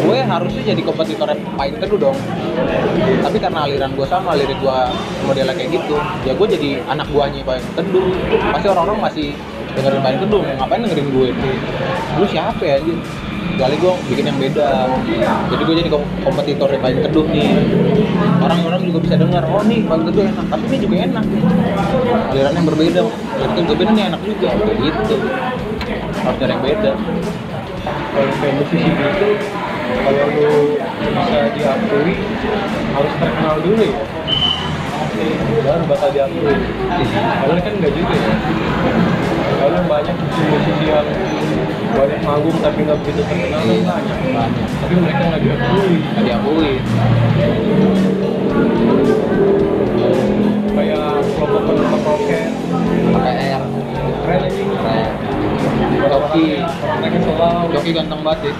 gue 0.00 0.18
harusnya 0.26 0.62
jadi 0.74 0.82
kompetitornya 0.82 1.38
Pain 1.54 1.74
Teduh 1.78 1.98
dong. 2.10 2.18
Tapi 3.22 3.36
karena 3.38 3.64
aliran 3.64 3.94
gue 3.94 4.06
sama 4.10 4.34
lirik 4.34 4.58
gue 4.58 4.78
modelnya 5.24 5.54
kayak 5.54 5.70
gitu 5.70 5.96
ya 6.26 6.32
gue 6.34 6.46
jadi 6.50 6.70
anak 6.90 7.06
buahnya 7.14 7.46
Pain 7.46 7.62
Teduh. 7.78 8.12
Pasti 8.52 8.66
orang-orang 8.68 8.98
masih 9.00 9.26
dengerin 9.78 10.02
Pain 10.02 10.18
Teduh 10.20 10.42
ngapain 10.58 10.82
dengerin 10.82 11.08
gue? 11.14 11.28
Lu 12.18 12.26
siapa 12.26 12.60
ya 12.60 12.76
anjir 12.82 12.98
kecuali 13.54 13.74
gue 13.76 13.92
bikin 14.10 14.24
yang 14.30 14.38
beda. 14.38 14.68
Jadi 15.50 15.62
gue 15.66 15.74
jadi 15.84 15.88
kom- 15.90 16.10
kompetitor 16.24 16.68
yang 16.72 16.82
paling 16.82 17.00
teduh 17.04 17.26
nih. 17.28 17.50
Orang-orang 18.40 18.80
juga 18.88 18.98
bisa 19.04 19.14
dengar 19.20 19.42
oh 19.50 19.62
nih 19.66 19.80
paling 19.84 20.04
teduh 20.08 20.24
enak. 20.24 20.46
Tapi 20.48 20.64
ini 20.70 20.78
juga 20.80 20.96
enak. 21.04 21.24
Aliran 22.32 22.52
yang 22.56 22.66
berbeda. 22.66 23.00
Aliran 23.06 23.54
juga 23.66 23.74
beda 23.76 23.92
nih 23.92 24.04
enak 24.14 24.20
juga. 24.24 24.48
Kayak 24.54 24.78
gitu. 24.80 25.16
Harus 26.20 26.40
yang 26.40 26.62
beda. 26.62 26.90
Kalau 28.10 28.32
kayak 28.42 28.54
musisi 28.60 28.90
gitu 28.92 29.28
kalau 29.90 30.26
lu 30.30 30.78
bisa 31.02 31.40
diakui 31.50 32.14
harus 32.94 33.12
terkenal 33.18 33.56
dulu 33.58 33.82
ya. 33.82 34.02
Baru 35.66 35.84
bakal 35.90 36.08
diakui. 36.14 36.54
Karena 37.18 37.60
kan 37.60 37.72
enggak 37.74 37.92
juga 37.98 38.14
ya. 38.14 38.34
Karena 39.60 39.80
banyak 39.84 40.16
musisi 40.20 40.84
yang 40.86 41.08
banyak 41.90 42.20
manggung 42.22 42.56
tapi 42.62 42.78
nggak 42.86 42.98
begitu 43.02 43.20
terkenal. 43.26 43.60
Kan 43.60 43.70
Iya, 43.70 43.82
banyak 43.84 44.16
banyak. 44.34 44.68
tapi 44.80 44.94
mereka 44.98 45.22
nggak 45.30 45.42
diakui. 45.42 45.92
Nggak 46.00 46.24
diakui. 46.26 46.72
Kayak 50.70 51.08
kelompok 51.36 51.62
penumpang 51.66 52.02
roket 52.06 52.50
pakai 53.10 53.34
R. 53.58 53.64
Keren 54.20 54.40
aja 54.46 54.62
keren. 54.62 55.10
Joki. 56.00 56.48
Mereka 57.00 57.16
selalu 57.22 57.66
Joki 57.74 57.90
ganteng 57.92 58.20
banget 58.24 58.40
deh 58.50 58.56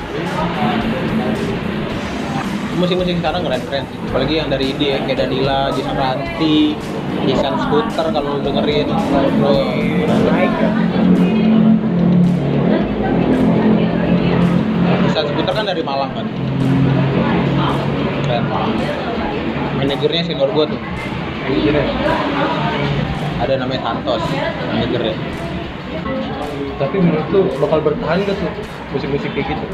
musik-musik 2.80 3.20
sekarang 3.20 3.44
keren-keren 3.44 3.84
sih. 3.92 3.98
Apalagi 4.08 4.34
yang 4.40 4.48
dari 4.48 4.72
ide 4.72 5.04
kayak 5.04 5.18
Danila, 5.20 5.68
Jason 5.68 5.96
Ranti, 6.00 6.72
Jason 7.28 7.54
Scooter 7.60 8.06
kalau 8.08 8.40
dengerin. 8.40 8.88
Bro 9.36 9.52
dari 15.70 15.86
Malang 15.86 16.10
kan? 16.18 16.26
Keren 18.26 18.44
Malang. 18.50 18.74
Manajernya 19.78 20.22
senior 20.26 20.50
gua 20.50 20.66
tuh. 20.66 20.80
Ada 23.40 23.54
namanya 23.56 23.80
Santos 23.80 24.22
manajernya. 24.68 25.14
Tapi 26.76 26.96
menurut 26.96 27.26
lu 27.32 27.40
bakal 27.60 27.78
bertahan 27.84 28.24
gak 28.24 28.36
tuh 28.36 28.50
musik-musik 28.92 29.30
kayak 29.32 29.52
gitu? 29.52 29.64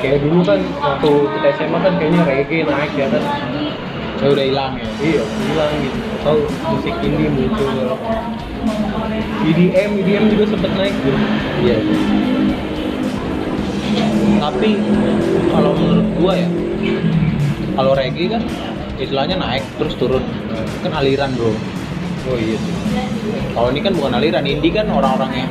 Kayak 0.00 0.18
dulu 0.22 0.40
kan 0.44 0.60
waktu 0.80 1.10
kita 1.34 1.48
SMA 1.58 1.78
kan 1.82 1.92
kayaknya 1.98 2.22
reggae 2.24 2.62
naik 2.64 2.92
ya 2.94 3.06
kan? 3.10 3.22
Saya 4.22 4.28
udah 4.32 4.44
hilang 4.46 4.72
ya. 4.78 4.86
Iya 5.02 5.22
hilang 5.24 5.72
gitu. 5.82 5.98
Atau 6.22 6.36
musik 6.72 6.94
indie 7.04 7.28
muncul. 7.28 7.68
EDM 9.44 9.90
EDM 10.00 10.24
juga 10.32 10.44
sempet 10.56 10.72
naik 10.72 10.94
gitu. 11.04 11.20
Iya. 11.64 11.76
Tapi 14.40 14.70
kalau 15.50 15.70
menurut 15.74 16.08
gua 16.18 16.32
ya, 16.36 16.48
kalau 17.74 17.92
reggae 17.96 18.26
kan 18.30 18.42
istilahnya 19.00 19.36
naik 19.38 19.64
terus 19.80 19.94
turun, 19.98 20.22
kan 20.82 20.92
aliran 20.94 21.34
bro. 21.34 21.50
oh 22.24 22.38
iya 22.40 22.56
Kalau 23.52 23.68
ini 23.68 23.80
kan 23.84 23.92
bukan 23.92 24.12
aliran, 24.16 24.44
indie 24.46 24.72
kan 24.72 24.88
orang-orang 24.88 25.44
yang 25.44 25.50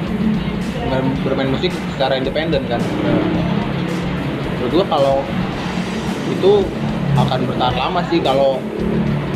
ber- 0.89 1.17
bermain 1.27 1.49
musik 1.51 1.71
secara 1.95 2.17
independen 2.17 2.63
kan. 2.67 2.81
Menurut 4.59 4.71
gua 4.71 4.85
kalau 4.87 5.15
itu 6.31 6.51
akan 7.13 7.39
bertahan 7.45 7.75
lama 7.77 8.01
sih 8.09 8.19
kalau 8.23 8.57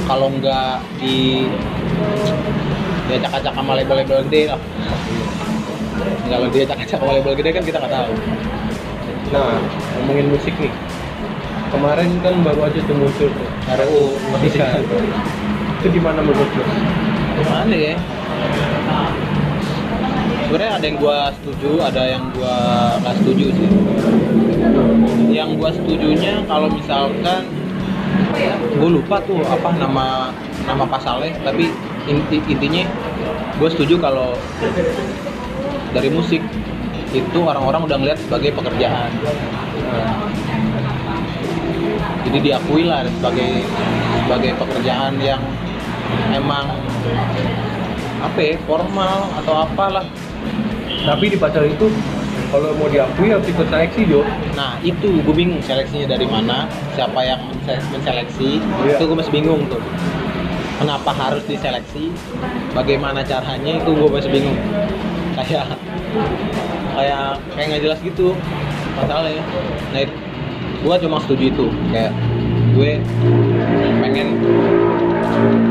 kalau 0.08 0.32
nggak 0.40 0.82
di 0.98 1.46
diacak-acak 3.08 3.54
sama 3.56 3.72
label-label 3.76 4.24
gede 4.28 4.42
lah. 4.52 4.60
Kalau 6.28 6.48
diacak-acak 6.52 7.00
sama 7.00 7.12
label 7.16 7.34
gede 7.36 7.50
kan 7.56 7.64
kita 7.64 7.78
nggak 7.80 7.94
tahu. 7.94 8.14
Nah 9.28 9.60
ngomongin 10.00 10.28
musik 10.32 10.54
nih 10.60 10.72
kemarin 11.68 12.10
kan 12.24 12.36
baru 12.48 12.72
aja 12.72 12.80
tuh 12.88 12.96
muncul 12.96 13.28
tuh 13.28 13.50
RUU 13.68 14.16
permusikan 14.32 14.82
itu 15.78 15.88
gimana 16.02 16.20
menurut 16.26 16.50
lu? 16.58 16.64
Gimana 17.38 17.76
ya? 17.76 17.94
Sebenarnya 20.48 20.72
ada 20.80 20.86
yang 20.90 20.98
gua 20.98 21.18
setuju, 21.38 21.70
ada 21.84 22.04
yang 22.08 22.24
gua 22.34 22.56
nggak 23.04 23.16
setuju 23.22 23.46
sih. 23.54 23.70
Yang 25.30 25.50
gua 25.62 25.70
setujunya 25.70 26.34
kalau 26.50 26.68
misalkan 26.72 27.42
gue 28.78 28.90
lupa 28.90 29.22
tuh 29.26 29.42
apa 29.46 29.70
nama 29.78 30.34
nama 30.66 30.86
pasalnya, 30.86 31.34
tapi 31.42 31.70
inti, 32.06 32.38
intinya 32.46 32.86
gue 33.58 33.70
setuju 33.70 33.98
kalau 33.98 34.38
dari 35.94 36.10
musik 36.14 36.42
itu 37.12 37.40
orang-orang 37.40 37.82
udah 37.88 37.98
ngeliat 38.00 38.20
sebagai 38.20 38.52
pekerjaan. 38.52 39.12
Nah, 39.88 40.18
jadi 42.28 42.38
diakui 42.44 42.84
lah 42.84 43.08
sebagai 43.08 43.64
sebagai 44.26 44.52
pekerjaan 44.60 45.16
yang 45.24 45.40
emang 46.36 46.68
apa 48.20 48.40
ya 48.40 48.54
formal 48.68 49.32
atau 49.40 49.54
apalah. 49.64 50.06
Tapi 51.08 51.26
di 51.32 51.38
pasal 51.40 51.72
itu 51.72 51.88
kalau 52.52 52.76
mau 52.76 52.88
diakui 52.92 53.32
harus 53.32 53.48
ikut 53.48 53.68
seleksi 53.72 54.08
Jo. 54.08 54.28
Nah 54.56 54.76
itu 54.84 55.24
gue 55.24 55.36
bingung 55.36 55.64
seleksinya 55.64 56.16
dari 56.16 56.28
mana 56.28 56.68
siapa 56.96 57.24
yang 57.24 57.40
mense- 57.48 57.84
menseleksi. 57.92 58.60
Iya. 58.84 59.00
itu 59.00 59.04
gue 59.08 59.18
masih 59.20 59.34
bingung 59.36 59.64
tuh. 59.72 59.80
Kenapa 60.78 61.10
harus 61.10 61.42
diseleksi? 61.48 62.12
Bagaimana 62.76 63.24
caranya? 63.24 63.72
Itu 63.80 63.96
gue 63.96 64.10
masih 64.12 64.30
bingung. 64.30 64.58
Kayak 65.38 65.80
kayak 66.98 67.38
kayak 67.54 67.66
nggak 67.70 67.84
jelas 67.86 68.00
gitu. 68.02 68.34
Masalahnya 68.98 69.44
nah 69.94 70.02
gue 70.78 70.96
cuma 71.06 71.18
setuju 71.22 71.44
itu. 71.54 71.66
Kayak 71.94 72.12
gue 72.74 72.92
pengen 74.02 74.28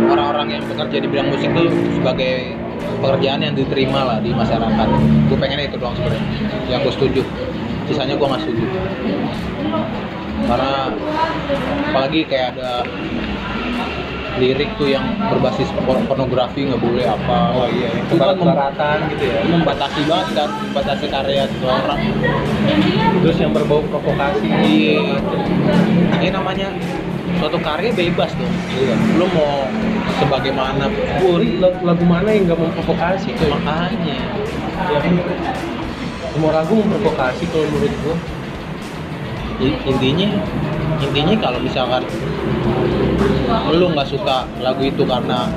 orang-orang 0.07 0.59
yang 0.59 0.63
bekerja 0.71 0.97
di 1.03 1.07
bidang 1.11 1.29
musik 1.35 1.51
tuh 1.51 1.67
sebagai 1.99 2.55
pekerjaan 3.03 3.43
yang 3.43 3.55
diterima 3.59 4.01
lah 4.07 4.19
di 4.23 4.31
masyarakat. 4.31 4.89
Gue 5.27 5.39
pengennya 5.39 5.67
itu 5.67 5.77
doang 5.83 5.99
sebenarnya. 5.99 6.23
Yang 6.71 6.81
gue 6.87 6.93
setuju. 6.95 7.23
Sisanya 7.91 8.15
gue 8.15 8.27
nggak 8.27 8.43
setuju. 8.47 8.67
Karena 10.47 10.95
apalagi 11.91 12.21
kayak 12.31 12.55
ada 12.55 12.87
lirik 14.37 14.71
tuh 14.77 14.89
yang 14.93 15.05
berbasis 15.33 15.69
por- 15.85 16.05
pornografi 16.05 16.69
nggak 16.69 16.81
boleh 16.81 17.05
apa. 17.09 17.39
Oh 17.57 17.69
iya 17.69 17.89
itu 17.93 18.15
kan 18.21 18.99
gitu 19.09 19.25
ya? 19.25 19.41
membatasi 19.49 20.01
banget 20.05 20.29
kan 20.37 20.49
membatasi 20.71 21.07
karya 21.09 21.45
seseorang 21.49 22.01
terus 23.25 23.37
yang 23.41 23.53
berbau 23.57 23.81
provokasi. 23.89 24.49
Iya. 24.49 25.21
Ini 26.21 26.29
namanya 26.33 26.69
suatu 27.41 27.59
karya 27.61 27.91
bebas 27.93 28.33
dong 28.37 28.53
iya. 28.77 28.95
Lu 29.17 29.27
mau 29.33 29.69
sebagaimana 30.21 30.89
pun. 31.21 31.43
Lagu, 31.61 32.05
mana 32.05 32.29
yang 32.33 32.49
nggak 32.49 32.59
memprovokasi? 32.61 33.37
Tuh 33.37 33.49
makanya. 33.51 34.17
Ya, 34.87 34.99
semua 36.37 36.53
lagu 36.53 36.77
memprovokasi 36.77 37.49
kalau 37.49 37.67
menurut 37.73 37.95
gua. 38.05 38.17
Intinya 39.65 40.29
intinya 41.01 41.35
kalau 41.41 41.59
misalkan 41.65 42.05
lu 43.77 43.93
nggak 43.93 44.09
suka 44.09 44.49
lagu 44.61 44.83
itu 44.83 45.03
karena 45.05 45.49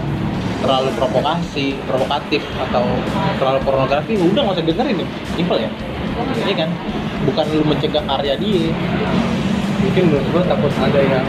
terlalu 0.59 0.91
provokasi 0.99 1.79
provokatif 1.87 2.43
atau 2.69 2.83
terlalu 3.39 3.59
pornografi? 3.63 4.13
Udah 4.19 4.41
nggak 4.43 4.55
usah 4.59 4.65
dengerin 4.65 4.97
simpel 5.35 5.57
ya? 5.63 5.69
Ini 6.43 6.53
kan? 6.55 6.69
Bukan 7.23 7.45
lu 7.55 7.63
mencegah 7.63 8.03
karya 8.03 8.33
dia. 8.35 8.71
Mungkin 9.79 10.03
menurut 10.11 10.27
gua 10.35 10.43
takut 10.43 10.71
ada 10.75 10.99
yang 10.99 11.25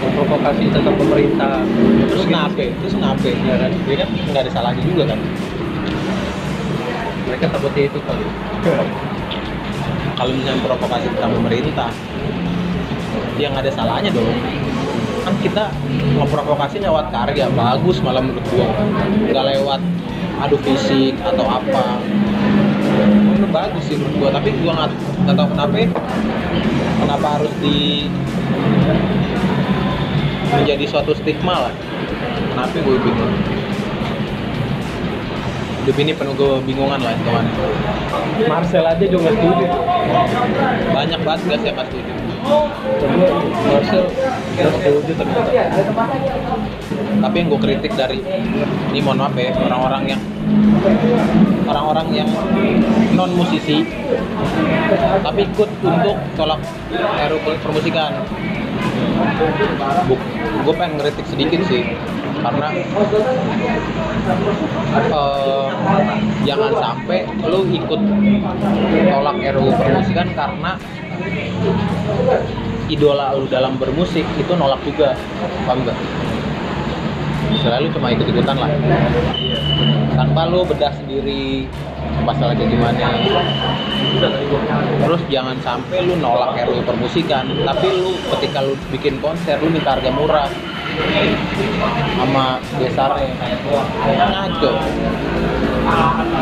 memprovokasi 0.00 0.70
tentang 0.70 0.96
pemerintah. 0.96 1.66
Terus 2.08 2.24
kenapa 2.30 2.62
terus 2.62 2.94
kenapa 2.94 3.26
Iya 3.26 3.54
kan? 3.58 3.70
dia 3.74 3.96
kan? 3.98 4.08
Nggak 4.30 4.42
ada 4.46 4.52
salahnya 4.54 4.82
juga 4.86 5.02
kan? 5.10 5.18
Mereka 7.26 7.46
takutnya 7.50 7.82
itu 7.90 7.98
kali. 8.06 8.26
Kalau 10.14 10.32
misalnya 10.36 10.62
provokasi 10.62 11.06
tentang 11.16 11.32
pemerintah 11.32 11.90
yang 13.40 13.56
ada 13.56 13.70
salahnya 13.72 14.12
dong 14.12 14.28
kita 15.40 15.72
memprovokasi 16.20 16.76
lewat 16.84 17.08
karya. 17.08 17.48
Bagus 17.52 17.98
malah 18.04 18.20
menurut 18.20 18.44
gua. 18.52 18.68
Nggak 19.26 19.44
lewat 19.56 19.80
adu 20.40 20.56
fisik 20.60 21.16
atau 21.24 21.44
apa. 21.48 22.00
Itu 23.34 23.46
bagus 23.48 23.82
sih 23.88 23.96
menurut 23.96 24.16
gua. 24.20 24.28
Tapi 24.36 24.48
gua 24.60 24.72
nggak 24.76 24.90
nggak 25.26 25.36
tahu 25.36 25.48
kenapa 25.56 25.74
ya. 25.76 25.88
kenapa 27.00 27.26
harus 27.40 27.52
di 27.64 28.06
menjadi 30.52 30.84
suatu 30.84 31.16
stigma 31.16 31.68
lah. 31.68 31.74
Kenapa 32.50 32.76
gue 32.76 32.96
bingung 33.00 33.34
hidup 35.80 35.96
ini 35.96 36.12
penuh 36.12 36.36
kebingungan 36.36 37.00
lah 37.00 37.16
kawan 37.24 37.46
Marcel 38.44 38.84
aja 38.84 39.06
juga 39.08 39.32
setuju. 39.32 39.64
Banyak 40.92 41.20
banget 41.24 41.60
yang 41.64 41.74
nggak 41.74 41.88
setuju 41.88 42.19
Setuju 44.80 45.12
ternyata 45.16 45.50
tapi 47.20 47.36
yang 47.36 47.48
gue 47.52 47.60
kritik 47.60 47.92
dari 47.94 48.18
ini 48.90 49.00
mohon 49.04 49.20
maaf 49.20 49.36
ya 49.36 49.52
orang-orang 49.60 50.16
yang 50.16 50.20
orang-orang 51.68 52.06
yang 52.16 52.28
non 53.12 53.30
musisi 53.36 53.84
tapi 55.20 55.40
ikut 55.44 55.70
untuk 55.84 56.16
tolak 56.34 56.60
RU 57.28 57.38
permusikan. 57.60 58.12
Gue 60.64 60.74
pengen 60.76 60.96
ngeritik 60.98 61.26
sedikit 61.28 61.60
sih 61.68 61.84
karena 62.40 62.68
eh, 65.12 65.66
jangan 66.48 66.72
sampai 66.72 67.18
lu 67.44 67.60
ikut 67.68 68.00
tolak 69.12 69.36
RUU 69.38 69.70
permusikan 69.76 70.28
karena 70.32 70.72
idola 72.90 73.32
lu 73.38 73.46
dalam 73.46 73.78
bermusik 73.78 74.26
itu 74.36 74.52
nolak 74.58 74.82
juga. 74.82 75.14
Paham 75.64 75.86
gak? 75.86 75.98
selalu 77.60 77.92
cuma 77.92 78.08
ikut-ikutan 78.14 78.56
lah. 78.56 78.70
Tanpa 80.16 80.48
lu 80.48 80.64
bedah 80.64 80.92
sendiri 80.96 81.68
masalah 82.24 82.56
kayak 82.56 82.72
gimana. 82.72 83.06
Terus 85.00 85.22
jangan 85.28 85.56
sampai 85.60 85.98
lu 86.08 86.16
nolak 86.18 86.56
RUU 86.56 86.80
permusikan. 86.88 87.44
Tapi 87.52 87.86
lu 88.00 88.16
ketika 88.36 88.64
lu 88.64 88.74
bikin 88.88 89.20
konser 89.20 89.60
lu 89.60 89.68
minta 89.68 89.98
harga 89.98 90.10
murah 90.12 90.48
sama 92.18 92.60
desarnya 92.76 93.32
ngaco. 94.30 94.72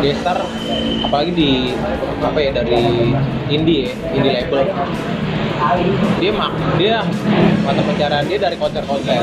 Desar 0.03 0.39
apalagi 1.07 1.33
di 1.33 1.51
apa 2.21 2.39
ya 2.39 2.51
dari 2.53 2.79
indie 3.49 3.89
ya 3.89 3.93
indie 4.15 4.33
label. 4.43 4.67
Dia 6.19 6.33
mak 6.35 6.53
dia 6.79 7.03
mata 7.67 7.83
pencarian 7.83 8.25
dia 8.27 8.39
dari 8.39 8.57
konser-konser. 8.59 9.23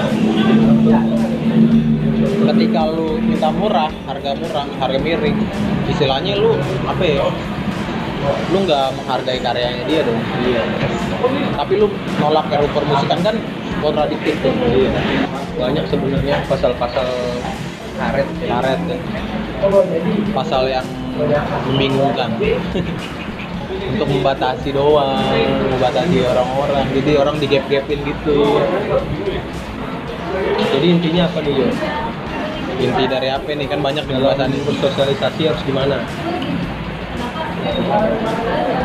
Ketika 2.46 2.82
lu 2.92 3.18
minta 3.20 3.50
murah 3.52 3.92
harga 4.08 4.32
murah 4.38 4.66
harga 4.80 5.00
miring 5.00 5.38
istilahnya 5.90 6.40
lu 6.40 6.56
apa 6.88 7.04
ya 7.04 7.28
lu 8.52 8.58
nggak 8.66 8.88
menghargai 8.98 9.40
karyanya 9.40 9.84
dia 9.86 10.02
dong. 10.04 10.20
Iya. 10.44 10.64
Tapi 11.56 11.74
lu 11.80 11.88
nolak 12.20 12.50
RUU 12.50 12.70
permusikan 12.74 13.20
kan 13.22 13.36
kontradiktif 13.86 14.34
tuh. 14.42 14.54
Banyak 15.62 15.86
sebenarnya 15.86 16.36
pasal-pasal 16.50 17.08
karet 17.96 18.28
karet 18.44 18.80
ya. 18.90 18.98
pasal 20.34 20.68
yang 20.68 20.86
membingungkan. 21.70 22.34
Untuk 23.86 24.08
membatasi 24.10 24.74
doang 24.74 25.22
membatasi 25.70 26.18
orang-orang. 26.26 26.86
Jadi 26.96 27.12
orang 27.22 27.36
digap-gapin 27.38 28.02
gitu. 28.02 28.58
Jadi 30.74 30.86
intinya 30.90 31.30
apa 31.30 31.40
nih 31.46 31.54
Yo? 31.54 31.68
inti 32.76 33.04
dari 33.08 33.30
apa 33.32 33.48
nih? 33.56 33.68
Kan 33.72 33.80
banyak 33.80 34.04
pembahasan 34.04 34.52
dalam 34.52 34.66
bersosialisasi 34.68 35.42
harus 35.48 35.62
gimana? 35.64 35.98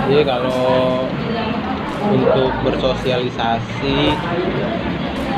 Jadi 0.07 0.23
kalau 0.27 1.07
untuk 2.11 2.51
bersosialisasi 2.65 3.99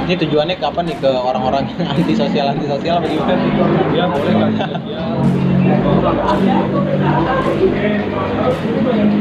ini 0.03 0.15
tujuannya 0.19 0.57
kapan 0.59 0.85
nih 0.91 0.97
ke 0.99 1.11
orang-orang 1.11 1.63
yang 1.79 1.89
anti 1.95 2.15
sosial 2.15 2.47
anti 2.51 2.67
sosial 2.67 2.99
apa 2.99 3.07
gimana? 3.07 3.35
ya 3.95 4.05
boleh 4.11 4.35
kan 4.35 4.51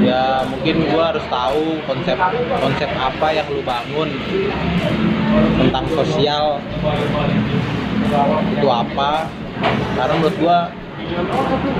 ya 0.01 0.23
mungkin 0.49 0.75
gua 0.89 1.03
harus 1.13 1.25
tahu 1.29 1.63
konsep 1.86 2.17
konsep 2.57 2.89
apa 2.97 3.27
yang 3.29 3.47
lu 3.53 3.61
bangun 3.61 4.09
tentang 5.61 5.86
sosial. 5.93 6.59
Itu 8.51 8.67
apa? 8.67 9.29
Karena 9.95 10.13
menurut 10.17 10.36
gua 10.41 10.57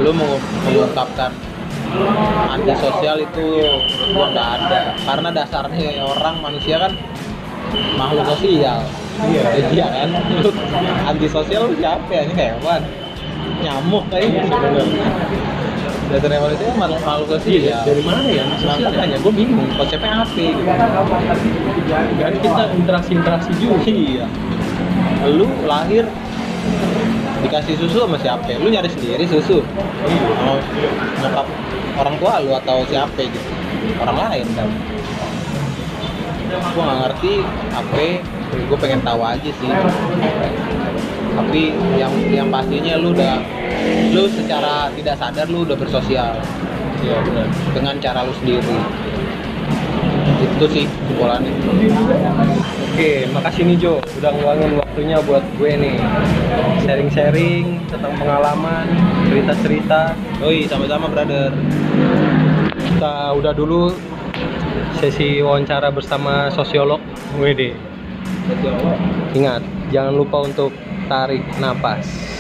lu 0.02 0.12
mengu- 0.14 0.44
mengungkapkan 0.70 1.32
anti 2.48 2.74
sosial 2.78 3.18
itu 3.20 3.46
menurut 3.66 4.12
gua 4.14 4.26
nggak 4.32 4.50
ada. 4.62 4.80
Karena 5.02 5.30
dasarnya 5.34 5.90
orang 6.06 6.36
manusia 6.40 6.78
kan 6.78 6.94
makhluk 7.96 8.26
sosial. 8.36 8.80
Iya. 9.22 9.44
iya 9.70 9.86
kan? 9.92 10.10
Lu 10.42 10.50
antisosial 11.10 11.62
lu 11.70 11.76
siapa 11.78 12.10
ya? 12.10 12.22
Ini 12.26 12.34
hewan. 12.36 12.82
Nyamuk 13.62 14.04
kayaknya 14.10 14.50
dasar 16.12 16.32
evolusi 16.36 16.64
kan 16.68 16.76
makhluk 16.76 17.02
makhluk 17.08 17.28
sosial. 17.40 17.62
Iya, 17.62 17.78
dari 17.88 18.02
mana 18.04 18.28
ya? 18.28 18.44
Sosial 18.60 18.78
ya? 18.80 18.88
makanya 18.92 19.18
gue 19.24 19.34
bingung. 19.34 19.70
Konsepnya 19.80 20.12
apa 20.24 20.36
gitu 20.36 20.62
Kan 22.20 22.34
kita 22.44 22.64
interaksi-interaksi 22.76 23.52
juga. 23.60 23.78
iya. 23.88 24.26
Lu 25.32 25.48
lahir 25.64 26.06
dikasih 27.42 27.74
susu 27.74 28.06
sama 28.06 28.18
siapa 28.22 28.54
lu 28.62 28.70
nyari 28.70 28.90
sendiri 28.92 29.26
susu. 29.26 29.64
Sama 29.66 30.54
nyokap 31.22 31.48
orang 31.98 32.16
tua 32.22 32.34
lu 32.44 32.52
atau 32.58 32.78
siapa 32.86 33.18
gitu? 33.18 33.50
Orang 33.98 34.18
lain 34.18 34.46
kan 34.54 34.70
gua 36.76 36.84
nggak 36.84 37.00
ngerti 37.08 37.34
apa 37.72 38.06
gue 38.52 38.78
pengen 38.80 39.02
tahu 39.04 39.22
aja 39.24 39.50
sih. 39.52 39.70
Tapi 41.32 41.62
yang 41.96 42.12
yang 42.28 42.48
pastinya 42.52 43.00
lu 43.00 43.16
udah 43.16 43.40
lu 44.12 44.28
secara 44.28 44.92
tidak 44.96 45.16
sadar 45.16 45.48
lu 45.48 45.64
udah 45.64 45.78
bersosial. 45.80 46.36
Iya 47.02 47.18
benar. 47.26 47.48
dengan 47.74 47.96
cara 47.98 48.20
lu 48.28 48.34
sendiri. 48.38 48.78
Itu 50.42 50.66
sih 50.70 50.86
kesimpulannya 50.86 51.54
Oke, 52.92 53.26
makasih 53.34 53.66
nih 53.66 53.78
Jo, 53.82 53.94
udah 54.20 54.30
ngeluangin 54.36 54.72
waktunya 54.78 55.18
buat 55.24 55.42
gue 55.58 55.72
nih. 55.80 55.98
Sharing-sharing 56.86 57.88
tentang 57.88 58.14
pengalaman, 58.20 58.86
cerita-cerita. 59.32 60.14
Oi, 60.44 60.68
sama-sama 60.68 61.08
brother. 61.08 61.56
Kita 62.78 63.32
udah 63.32 63.54
dulu 63.56 63.96
sesi 65.00 65.40
wawancara 65.44 65.94
bersama 65.94 66.50
sosiolog 66.52 67.00
WD. 67.38 67.76
Ingat, 69.38 69.64
jangan 69.92 70.14
lupa 70.16 70.44
untuk 70.44 70.72
tarik 71.08 71.44
napas. 71.60 72.31